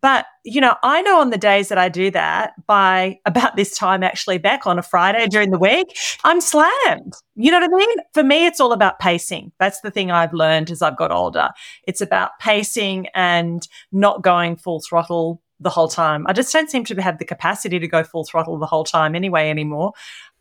But, 0.00 0.26
you 0.44 0.60
know, 0.60 0.74
I 0.82 1.02
know 1.02 1.20
on 1.20 1.30
the 1.30 1.38
days 1.38 1.68
that 1.68 1.78
I 1.78 1.88
do 1.88 2.10
that 2.12 2.54
by 2.66 3.20
about 3.26 3.54
this 3.54 3.76
time 3.76 4.02
actually 4.02 4.38
back 4.38 4.66
on 4.66 4.78
a 4.78 4.82
Friday 4.82 5.26
during 5.28 5.50
the 5.50 5.58
week, 5.58 5.96
I'm 6.24 6.40
slammed. 6.40 7.14
You 7.36 7.50
know 7.50 7.60
what 7.60 7.70
I 7.70 7.76
mean? 7.76 7.96
For 8.12 8.24
me, 8.24 8.46
it's 8.46 8.60
all 8.60 8.72
about 8.72 8.98
pacing. 8.98 9.52
That's 9.60 9.80
the 9.82 9.90
thing 9.90 10.10
I've 10.10 10.32
learned 10.32 10.70
as 10.70 10.82
I've 10.82 10.96
got 10.96 11.12
older. 11.12 11.50
It's 11.86 12.00
about 12.00 12.38
pacing 12.40 13.08
and 13.14 13.66
not 13.92 14.22
going 14.22 14.56
full 14.56 14.80
throttle 14.80 15.42
the 15.60 15.70
whole 15.70 15.88
time. 15.88 16.26
I 16.26 16.32
just 16.32 16.52
don't 16.52 16.70
seem 16.70 16.84
to 16.84 17.02
have 17.02 17.18
the 17.18 17.24
capacity 17.24 17.78
to 17.78 17.88
go 17.88 18.02
full 18.04 18.24
throttle 18.24 18.58
the 18.58 18.66
whole 18.66 18.84
time 18.84 19.14
anyway 19.14 19.50
anymore. 19.50 19.92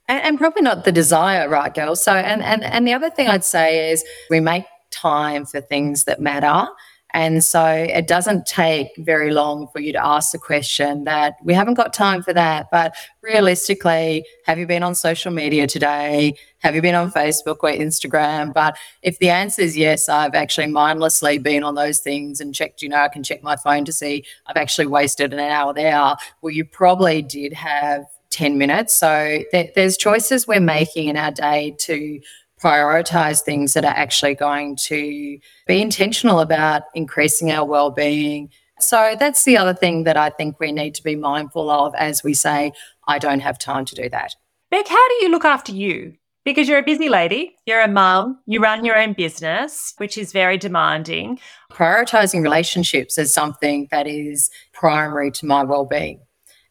And, 0.08 0.22
and 0.24 0.38
probably 0.38 0.62
not 0.62 0.86
the 0.86 0.92
desire, 0.92 1.48
right, 1.48 1.74
girl? 1.74 1.96
So, 1.96 2.14
and, 2.14 2.42
and, 2.44 2.64
and 2.64 2.88
the 2.88 2.94
other 2.94 3.10
thing 3.10 3.28
I'd 3.28 3.46
say 3.46 3.92
is 3.92 4.04
we 4.30 4.40
make 4.40 4.66
time 4.92 5.46
for 5.46 5.62
things 5.62 6.04
that 6.06 6.20
matter. 6.20 6.68
And 7.14 7.44
so 7.44 7.64
it 7.66 8.08
doesn't 8.08 8.48
take 8.48 8.88
very 8.98 9.32
long 9.32 9.68
for 9.68 9.80
you 9.80 9.94
to 9.94 10.04
ask 10.04 10.32
the 10.32 10.40
question 10.40 11.04
that 11.04 11.36
we 11.44 11.54
haven't 11.54 11.76
got 11.76 11.94
time 11.94 12.24
for 12.24 12.34
that. 12.34 12.68
But 12.72 12.96
realistically, 13.22 14.26
have 14.46 14.58
you 14.58 14.66
been 14.66 14.82
on 14.82 14.96
social 14.96 15.32
media 15.32 15.68
today? 15.68 16.36
Have 16.60 16.74
you 16.74 16.82
been 16.82 16.96
on 16.96 17.12
Facebook 17.12 17.58
or 17.62 17.70
Instagram? 17.70 18.52
But 18.52 18.78
if 19.04 19.20
the 19.20 19.30
answer 19.30 19.62
is 19.62 19.78
yes, 19.78 20.10
I've 20.10 20.34
actually 20.34 20.68
mindlessly 20.68 21.38
been 21.38 21.64
on 21.64 21.76
those 21.76 22.00
things 22.00 22.42
and 22.42 22.56
checked, 22.56 22.82
you 22.82 22.90
know, 22.90 22.98
I 22.98 23.10
can 23.10 23.22
check 23.22 23.44
my 23.44 23.58
phone 23.58 23.86
to 23.86 23.94
see 23.94 24.26
I've 24.48 24.58
actually 24.58 24.88
wasted 24.88 25.34
an 25.34 25.40
hour 25.40 25.74
there. 25.74 26.16
Well, 26.42 26.52
you 26.52 26.66
probably 26.66 27.22
did 27.22 27.54
have 27.54 28.06
10 28.32 28.58
minutes. 28.58 28.96
So 28.96 29.44
th- 29.52 29.74
there's 29.76 29.96
choices 29.96 30.48
we're 30.48 30.60
making 30.60 31.08
in 31.08 31.18
our 31.18 31.32
day 31.32 31.76
to 31.82 32.20
prioritize 32.64 33.42
things 33.42 33.74
that 33.74 33.84
are 33.84 33.94
actually 33.96 34.36
going 34.36 34.78
to 34.78 35.38
be 35.68 35.82
intentional 35.82 36.40
about 36.40 36.84
increasing 36.96 37.52
our 37.52 37.66
well-being. 37.66 38.50
So 38.80 39.16
that's 39.20 39.44
the 39.44 39.58
other 39.58 39.74
thing 39.74 40.06
that 40.06 40.16
I 40.16 40.30
think 40.30 40.60
we 40.60 40.72
need 40.72 40.96
to 40.96 41.04
be 41.04 41.16
mindful 41.16 41.70
of 41.70 41.94
as 41.96 42.24
we 42.24 42.34
say, 42.34 42.72
I 43.08 43.20
don't 43.20 43.42
have 43.42 43.60
time 43.60 43.86
to 43.86 43.96
do 43.96 44.10
that. 44.10 44.36
Beck, 44.72 44.88
how 44.88 45.08
do 45.10 45.16
you 45.16 45.30
look 45.30 45.46
after 45.46 45.74
you? 45.74 46.14
Because 46.46 46.68
you're 46.68 46.80
a 46.80 46.84
busy 46.84 47.08
lady, 47.08 47.56
you're 47.66 47.82
a 47.82 47.88
mum, 47.88 48.40
you 48.46 48.62
run 48.62 48.84
your 48.84 48.98
own 48.98 49.14
business, 49.14 49.94
which 49.98 50.18
is 50.18 50.34
very 50.34 50.58
demanding. 50.58 51.40
Prioritizing 51.72 52.44
relationships 52.44 53.18
is 53.18 53.34
something 53.34 53.88
that 53.92 54.08
is 54.08 54.50
primary 54.74 55.32
to 55.32 55.46
my 55.46 55.64
well-being. 55.64 56.20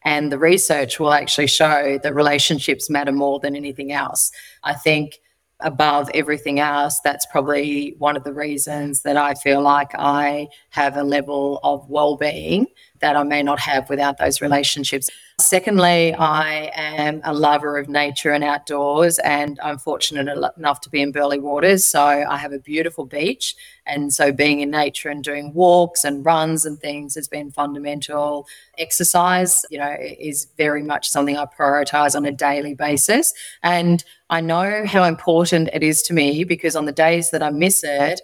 And 0.05 0.31
the 0.31 0.37
research 0.37 0.99
will 0.99 1.13
actually 1.13 1.47
show 1.47 1.97
that 2.03 2.13
relationships 2.13 2.89
matter 2.89 3.11
more 3.11 3.39
than 3.39 3.55
anything 3.55 3.91
else. 3.91 4.31
I 4.63 4.73
think 4.73 5.19
above 5.59 6.09
everything 6.13 6.59
else, 6.59 6.99
that's 7.03 7.25
probably 7.25 7.95
one 7.97 8.17
of 8.17 8.23
the 8.23 8.33
reasons 8.33 9.01
that 9.03 9.17
I 9.17 9.33
feel 9.35 9.61
like 9.61 9.91
I 9.95 10.47
have 10.69 10.97
a 10.97 11.03
level 11.03 11.59
of 11.63 11.89
well 11.89 12.17
being 12.17 12.67
that 12.99 13.15
I 13.15 13.23
may 13.23 13.43
not 13.43 13.59
have 13.59 13.89
without 13.89 14.17
those 14.17 14.41
relationships. 14.41 15.09
Secondly, 15.39 16.13
I 16.13 16.71
am 16.75 17.19
a 17.23 17.33
lover 17.33 17.77
of 17.77 17.89
nature 17.89 18.31
and 18.31 18.43
outdoors, 18.43 19.17
and 19.19 19.59
I'm 19.63 19.79
fortunate 19.79 20.27
enough 20.57 20.81
to 20.81 20.89
be 20.89 21.01
in 21.01 21.11
Burleigh 21.11 21.39
Waters. 21.39 21.85
So 21.85 22.01
I 22.01 22.37
have 22.37 22.53
a 22.53 22.59
beautiful 22.59 23.05
beach. 23.05 23.55
And 23.87 24.13
so 24.13 24.31
being 24.31 24.59
in 24.59 24.69
nature 24.69 25.09
and 25.09 25.23
doing 25.23 25.51
walks 25.53 26.03
and 26.03 26.23
runs 26.23 26.65
and 26.65 26.79
things 26.79 27.15
has 27.15 27.27
been 27.27 27.51
fundamental. 27.51 28.47
Exercise, 28.77 29.65
you 29.71 29.79
know, 29.79 29.95
is 29.99 30.47
very 30.55 30.83
much 30.83 31.09
something 31.09 31.35
I 31.35 31.45
prioritize 31.45 32.15
on 32.15 32.25
a 32.25 32.31
daily 32.31 32.75
basis. 32.75 33.33
And 33.63 34.03
I 34.29 34.39
know 34.39 34.85
how 34.85 35.03
important 35.03 35.69
it 35.73 35.81
is 35.81 36.03
to 36.03 36.13
me 36.13 36.43
because 36.43 36.75
on 36.75 36.85
the 36.85 36.91
days 36.91 37.31
that 37.31 37.41
I 37.41 37.49
miss 37.49 37.83
it, 37.83 38.21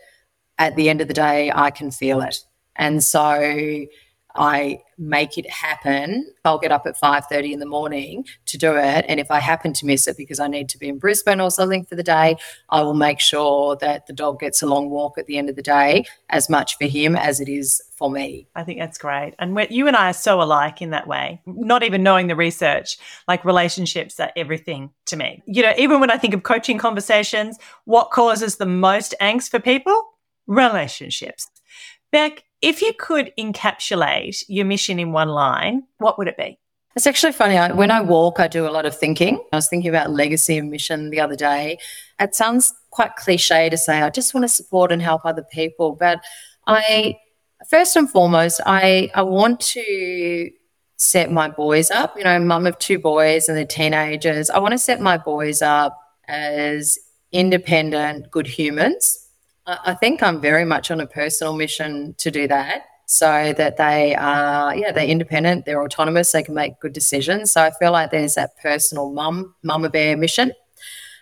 at 0.59 0.75
the 0.75 0.89
end 0.89 1.01
of 1.01 1.07
the 1.07 1.13
day, 1.15 1.51
I 1.53 1.71
can 1.71 1.89
feel 1.89 2.21
it. 2.21 2.39
And 2.75 3.03
so 3.03 3.87
I 4.35 4.83
make 4.97 5.37
it 5.37 5.49
happen. 5.49 6.31
I'll 6.45 6.59
get 6.59 6.71
up 6.71 6.85
at 6.85 6.97
5:30 6.97 7.53
in 7.53 7.59
the 7.59 7.65
morning 7.65 8.25
to 8.45 8.57
do 8.57 8.75
it 8.75 9.05
and 9.07 9.19
if 9.19 9.31
I 9.31 9.39
happen 9.39 9.73
to 9.73 9.85
miss 9.85 10.07
it 10.07 10.17
because 10.17 10.39
I 10.39 10.47
need 10.47 10.69
to 10.69 10.77
be 10.77 10.87
in 10.87 10.99
Brisbane 10.99 11.41
or 11.41 11.49
something 11.49 11.85
for 11.85 11.95
the 11.95 12.03
day, 12.03 12.37
I 12.69 12.81
will 12.81 12.93
make 12.93 13.19
sure 13.19 13.75
that 13.77 14.07
the 14.07 14.13
dog 14.13 14.39
gets 14.39 14.61
a 14.61 14.67
long 14.67 14.89
walk 14.89 15.17
at 15.17 15.25
the 15.25 15.37
end 15.37 15.49
of 15.49 15.55
the 15.55 15.61
day 15.61 16.05
as 16.29 16.49
much 16.49 16.77
for 16.77 16.85
him 16.85 17.15
as 17.15 17.39
it 17.39 17.49
is 17.49 17.81
for 17.97 18.09
me. 18.09 18.47
I 18.55 18.63
think 18.63 18.79
that's 18.79 18.97
great. 18.97 19.33
And 19.39 19.57
you 19.69 19.87
and 19.87 19.95
I 19.95 20.09
are 20.09 20.13
so 20.13 20.41
alike 20.41 20.81
in 20.81 20.91
that 20.91 21.07
way. 21.07 21.41
Not 21.45 21.83
even 21.83 22.03
knowing 22.03 22.27
the 22.27 22.35
research, 22.35 22.97
like 23.27 23.43
relationships 23.43 24.19
are 24.19 24.31
everything 24.35 24.91
to 25.07 25.17
me. 25.17 25.43
You 25.45 25.63
know, 25.63 25.73
even 25.77 25.99
when 25.99 26.11
I 26.11 26.17
think 26.17 26.33
of 26.33 26.43
coaching 26.43 26.77
conversations, 26.77 27.57
what 27.85 28.11
causes 28.11 28.55
the 28.55 28.65
most 28.65 29.15
angst 29.19 29.49
for 29.49 29.59
people? 29.59 30.01
Relationships. 30.47 31.47
Beck, 32.11 32.43
if 32.61 32.81
you 32.81 32.93
could 32.97 33.31
encapsulate 33.37 34.43
your 34.47 34.65
mission 34.65 34.99
in 34.99 35.11
one 35.11 35.29
line, 35.29 35.83
what 35.97 36.17
would 36.17 36.27
it 36.27 36.37
be? 36.37 36.59
It's 36.95 37.07
actually 37.07 37.33
funny. 37.33 37.55
I, 37.57 37.71
when 37.71 37.91
I 37.91 38.01
walk, 38.01 38.39
I 38.39 38.47
do 38.47 38.67
a 38.67 38.71
lot 38.71 38.85
of 38.85 38.97
thinking. 38.97 39.39
I 39.53 39.55
was 39.55 39.69
thinking 39.69 39.89
about 39.89 40.09
legacy 40.09 40.57
and 40.57 40.71
mission 40.71 41.11
the 41.11 41.19
other 41.19 41.35
day. 41.35 41.77
It 42.19 42.35
sounds 42.35 42.73
quite 42.89 43.15
cliche 43.15 43.69
to 43.69 43.77
say, 43.77 44.01
I 44.01 44.09
just 44.09 44.33
want 44.33 44.43
to 44.43 44.49
support 44.49 44.91
and 44.91 45.01
help 45.01 45.23
other 45.23 45.43
people. 45.43 45.95
But 45.97 46.19
I, 46.65 47.19
first 47.69 47.95
and 47.95 48.09
foremost, 48.09 48.59
I, 48.65 49.11
I 49.13 49.21
want 49.21 49.59
to 49.61 50.49
set 50.97 51.31
my 51.31 51.47
boys 51.47 51.91
up. 51.91 52.17
You 52.17 52.23
know, 52.23 52.39
mum 52.39 52.65
of 52.65 52.77
two 52.79 52.99
boys 52.99 53.47
and 53.47 53.57
they're 53.57 53.65
teenagers. 53.65 54.49
I 54.49 54.59
want 54.59 54.73
to 54.73 54.79
set 54.79 54.99
my 54.99 55.17
boys 55.17 55.61
up 55.61 55.97
as 56.27 56.97
independent, 57.31 58.31
good 58.31 58.47
humans 58.47 59.28
I 59.85 59.93
think 59.93 60.23
I'm 60.23 60.41
very 60.41 60.65
much 60.65 60.91
on 60.91 60.99
a 60.99 61.07
personal 61.07 61.55
mission 61.55 62.15
to 62.17 62.31
do 62.31 62.47
that 62.47 62.85
so 63.05 63.53
that 63.57 63.77
they 63.77 64.13
are 64.13 64.75
yeah 64.75 64.91
they're 64.91 65.07
independent 65.07 65.65
they're 65.65 65.81
autonomous 65.81 66.31
they 66.31 66.43
can 66.43 66.53
make 66.53 66.79
good 66.79 66.93
decisions. 66.93 67.51
So 67.51 67.63
i 67.63 67.71
feel 67.79 67.91
like 67.91 68.11
there's 68.11 68.35
that 68.35 68.55
personal 68.61 69.11
mum 69.11 69.55
mama 69.63 69.89
bear 69.89 70.15
mission. 70.15 70.53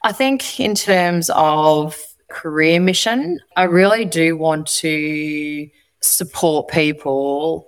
I 0.04 0.12
think 0.12 0.60
in 0.60 0.76
terms 0.76 1.30
of 1.34 1.98
career 2.30 2.82
mission 2.82 3.40
i 3.56 3.64
really 3.64 4.04
do 4.04 4.36
want 4.36 4.68
to 4.68 5.70
support 6.02 6.68
people 6.68 7.68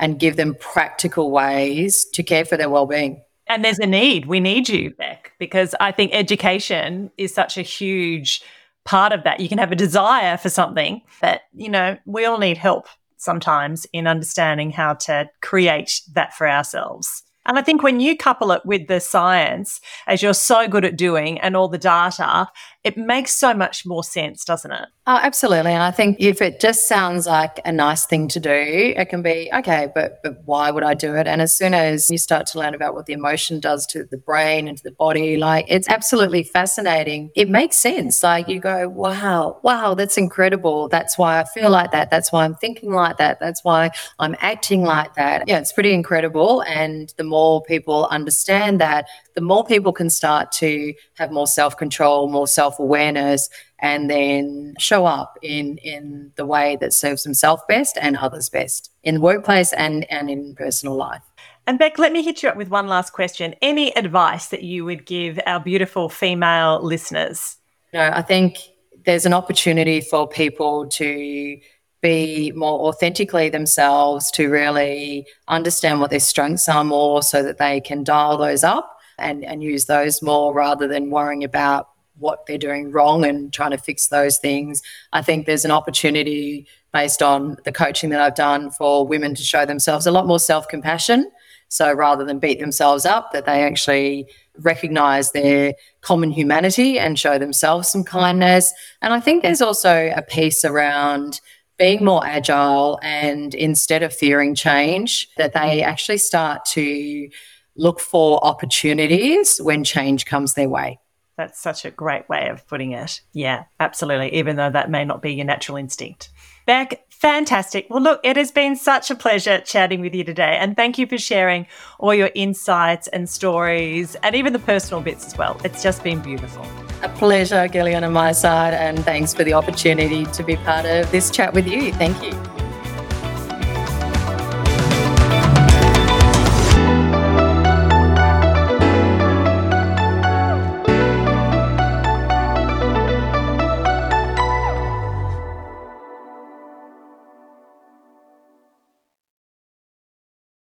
and 0.00 0.18
give 0.18 0.34
them 0.34 0.56
practical 0.58 1.30
ways 1.30 2.04
to 2.06 2.24
care 2.24 2.44
for 2.44 2.56
their 2.56 2.68
well-being. 2.68 3.22
And 3.46 3.64
there's 3.64 3.78
a 3.78 3.86
need. 3.86 4.26
We 4.26 4.40
need 4.40 4.68
you 4.68 4.90
beck 4.90 5.30
because 5.38 5.76
i 5.78 5.92
think 5.92 6.10
education 6.12 7.12
is 7.16 7.32
such 7.32 7.56
a 7.56 7.62
huge 7.62 8.42
part 8.84 9.12
of 9.12 9.24
that. 9.24 9.40
You 9.40 9.48
can 9.48 9.58
have 9.58 9.72
a 9.72 9.76
desire 9.76 10.36
for 10.36 10.48
something, 10.48 11.02
but 11.20 11.42
you 11.54 11.68
know, 11.68 11.96
we 12.06 12.24
all 12.24 12.38
need 12.38 12.58
help 12.58 12.86
sometimes 13.16 13.86
in 13.92 14.06
understanding 14.06 14.70
how 14.70 14.94
to 14.94 15.28
create 15.40 16.00
that 16.12 16.34
for 16.34 16.48
ourselves. 16.48 17.22
And 17.46 17.58
I 17.58 17.62
think 17.62 17.82
when 17.82 18.00
you 18.00 18.16
couple 18.16 18.52
it 18.52 18.64
with 18.64 18.86
the 18.86 19.00
science, 19.00 19.80
as 20.06 20.22
you're 20.22 20.34
so 20.34 20.66
good 20.66 20.84
at 20.84 20.96
doing, 20.96 21.38
and 21.40 21.56
all 21.56 21.68
the 21.68 21.78
data, 21.78 22.48
it 22.84 22.98
makes 22.98 23.34
so 23.34 23.54
much 23.54 23.86
more 23.86 24.04
sense, 24.04 24.44
doesn't 24.44 24.70
it? 24.70 24.88
Oh, 25.06 25.18
absolutely. 25.20 25.72
And 25.72 25.82
I 25.82 25.90
think 25.90 26.18
if 26.20 26.42
it 26.42 26.60
just 26.60 26.86
sounds 26.86 27.26
like 27.26 27.60
a 27.64 27.72
nice 27.72 28.04
thing 28.04 28.28
to 28.28 28.40
do, 28.40 28.50
it 28.50 29.08
can 29.08 29.22
be 29.22 29.50
okay, 29.54 29.88
but 29.94 30.22
but 30.22 30.42
why 30.44 30.70
would 30.70 30.82
I 30.84 30.92
do 30.92 31.14
it? 31.14 31.26
And 31.26 31.40
as 31.40 31.56
soon 31.56 31.72
as 31.72 32.10
you 32.10 32.18
start 32.18 32.46
to 32.48 32.58
learn 32.58 32.74
about 32.74 32.94
what 32.94 33.06
the 33.06 33.14
emotion 33.14 33.58
does 33.58 33.86
to 33.88 34.04
the 34.04 34.18
brain 34.18 34.68
and 34.68 34.76
to 34.76 34.84
the 34.84 34.92
body, 34.92 35.36
like 35.38 35.64
it's 35.68 35.88
absolutely 35.88 36.42
fascinating. 36.42 37.30
It 37.34 37.48
makes 37.48 37.76
sense. 37.76 38.22
Like 38.22 38.48
you 38.48 38.60
go, 38.60 38.88
wow, 38.88 39.60
wow, 39.62 39.94
that's 39.94 40.18
incredible. 40.18 40.88
That's 40.88 41.16
why 41.16 41.40
I 41.40 41.44
feel 41.44 41.70
like 41.70 41.90
that. 41.92 42.10
That's 42.10 42.30
why 42.32 42.44
I'm 42.44 42.54
thinking 42.54 42.92
like 42.92 43.16
that. 43.16 43.40
That's 43.40 43.64
why 43.64 43.90
I'm 44.18 44.36
acting 44.40 44.82
like 44.82 45.14
that. 45.14 45.48
Yeah, 45.48 45.58
it's 45.58 45.72
pretty 45.72 45.94
incredible. 45.94 46.62
And 46.62 47.12
the 47.16 47.24
more 47.24 47.62
people 47.62 48.06
understand 48.10 48.80
that, 48.80 49.06
the 49.34 49.40
more 49.40 49.64
people 49.64 49.92
can 49.92 50.10
start 50.10 50.52
to 50.52 50.94
have 51.14 51.30
more 51.30 51.46
self 51.46 51.76
control, 51.76 52.28
more 52.28 52.46
self 52.46 52.78
awareness, 52.78 53.48
and 53.80 54.08
then 54.08 54.74
show 54.78 55.06
up 55.06 55.38
in, 55.42 55.78
in 55.78 56.32
the 56.36 56.46
way 56.46 56.76
that 56.80 56.92
serves 56.92 57.24
themselves 57.24 57.62
best 57.68 57.98
and 58.00 58.16
others 58.16 58.48
best 58.48 58.90
in 59.02 59.16
the 59.16 59.20
workplace 59.20 59.72
and, 59.72 60.10
and 60.10 60.30
in 60.30 60.54
personal 60.54 60.96
life. 60.96 61.22
And 61.66 61.78
Beck, 61.78 61.98
let 61.98 62.12
me 62.12 62.22
hit 62.22 62.42
you 62.42 62.48
up 62.48 62.56
with 62.56 62.68
one 62.68 62.86
last 62.88 63.12
question. 63.12 63.54
Any 63.62 63.94
advice 63.96 64.48
that 64.48 64.62
you 64.62 64.84
would 64.84 65.06
give 65.06 65.40
our 65.46 65.60
beautiful 65.60 66.08
female 66.08 66.80
listeners? 66.82 67.56
You 67.92 68.00
know, 68.00 68.10
I 68.12 68.22
think 68.22 68.58
there's 69.04 69.26
an 69.26 69.32
opportunity 69.32 70.00
for 70.00 70.28
people 70.28 70.86
to 70.88 71.58
be 72.02 72.52
more 72.54 72.80
authentically 72.88 73.48
themselves, 73.48 74.30
to 74.32 74.50
really 74.50 75.26
understand 75.48 76.00
what 76.00 76.10
their 76.10 76.20
strengths 76.20 76.68
are 76.68 76.84
more 76.84 77.22
so 77.22 77.42
that 77.42 77.56
they 77.56 77.80
can 77.80 78.04
dial 78.04 78.36
those 78.36 78.62
up 78.62 78.93
and, 79.18 79.44
and 79.44 79.62
use 79.62 79.86
those 79.86 80.22
more 80.22 80.52
rather 80.54 80.86
than 80.88 81.10
worrying 81.10 81.44
about 81.44 81.88
what 82.18 82.46
they're 82.46 82.58
doing 82.58 82.92
wrong 82.92 83.24
and 83.24 83.52
trying 83.52 83.72
to 83.72 83.78
fix 83.78 84.08
those 84.08 84.38
things. 84.38 84.82
I 85.12 85.22
think 85.22 85.46
there's 85.46 85.64
an 85.64 85.70
opportunity 85.70 86.66
based 86.92 87.22
on 87.22 87.56
the 87.64 87.72
coaching 87.72 88.10
that 88.10 88.20
I've 88.20 88.36
done 88.36 88.70
for 88.70 89.06
women 89.06 89.34
to 89.34 89.42
show 89.42 89.66
themselves 89.66 90.06
a 90.06 90.12
lot 90.12 90.26
more 90.26 90.38
self 90.38 90.68
compassion. 90.68 91.30
So 91.68 91.92
rather 91.92 92.24
than 92.24 92.38
beat 92.38 92.60
themselves 92.60 93.04
up, 93.04 93.32
that 93.32 93.46
they 93.46 93.64
actually 93.64 94.28
recognize 94.58 95.32
their 95.32 95.74
common 96.02 96.30
humanity 96.30 96.98
and 97.00 97.18
show 97.18 97.36
themselves 97.38 97.88
some 97.88 98.04
kindness. 98.04 98.72
And 99.02 99.12
I 99.12 99.18
think 99.18 99.42
there's 99.42 99.62
also 99.62 100.12
a 100.14 100.22
piece 100.22 100.64
around 100.64 101.40
being 101.76 102.04
more 102.04 102.24
agile 102.24 103.00
and 103.02 103.54
instead 103.54 104.04
of 104.04 104.14
fearing 104.14 104.54
change, 104.54 105.28
that 105.36 105.52
they 105.52 105.82
actually 105.82 106.18
start 106.18 106.64
to 106.66 107.28
look 107.76 108.00
for 108.00 108.44
opportunities 108.44 109.58
when 109.62 109.84
change 109.84 110.26
comes 110.26 110.54
their 110.54 110.68
way. 110.68 110.98
That's 111.36 111.60
such 111.60 111.84
a 111.84 111.90
great 111.90 112.28
way 112.28 112.48
of 112.48 112.66
putting 112.68 112.92
it. 112.92 113.20
Yeah, 113.32 113.64
absolutely. 113.80 114.34
Even 114.34 114.56
though 114.56 114.70
that 114.70 114.90
may 114.90 115.04
not 115.04 115.20
be 115.20 115.34
your 115.34 115.44
natural 115.44 115.76
instinct. 115.76 116.30
Beck, 116.66 117.04
fantastic. 117.10 117.86
Well, 117.90 118.02
look, 118.02 118.20
it 118.22 118.36
has 118.36 118.52
been 118.52 118.76
such 118.76 119.10
a 119.10 119.14
pleasure 119.14 119.58
chatting 119.60 120.00
with 120.00 120.14
you 120.14 120.24
today. 120.24 120.56
And 120.60 120.76
thank 120.76 120.96
you 120.96 121.06
for 121.06 121.18
sharing 121.18 121.66
all 121.98 122.14
your 122.14 122.30
insights 122.34 123.08
and 123.08 123.28
stories 123.28 124.14
and 124.22 124.34
even 124.34 124.52
the 124.52 124.58
personal 124.60 125.02
bits 125.02 125.26
as 125.26 125.36
well. 125.36 125.60
It's 125.64 125.82
just 125.82 126.04
been 126.04 126.20
beautiful. 126.20 126.64
A 127.02 127.08
pleasure, 127.08 127.66
Gillian, 127.68 128.04
on 128.04 128.12
my 128.12 128.32
side. 128.32 128.72
And 128.72 129.04
thanks 129.04 129.34
for 129.34 129.42
the 129.44 129.54
opportunity 129.54 130.26
to 130.26 130.42
be 130.42 130.56
part 130.56 130.86
of 130.86 131.10
this 131.10 131.30
chat 131.30 131.52
with 131.52 131.66
you. 131.66 131.92
Thank 131.92 132.22
you. 132.22 132.53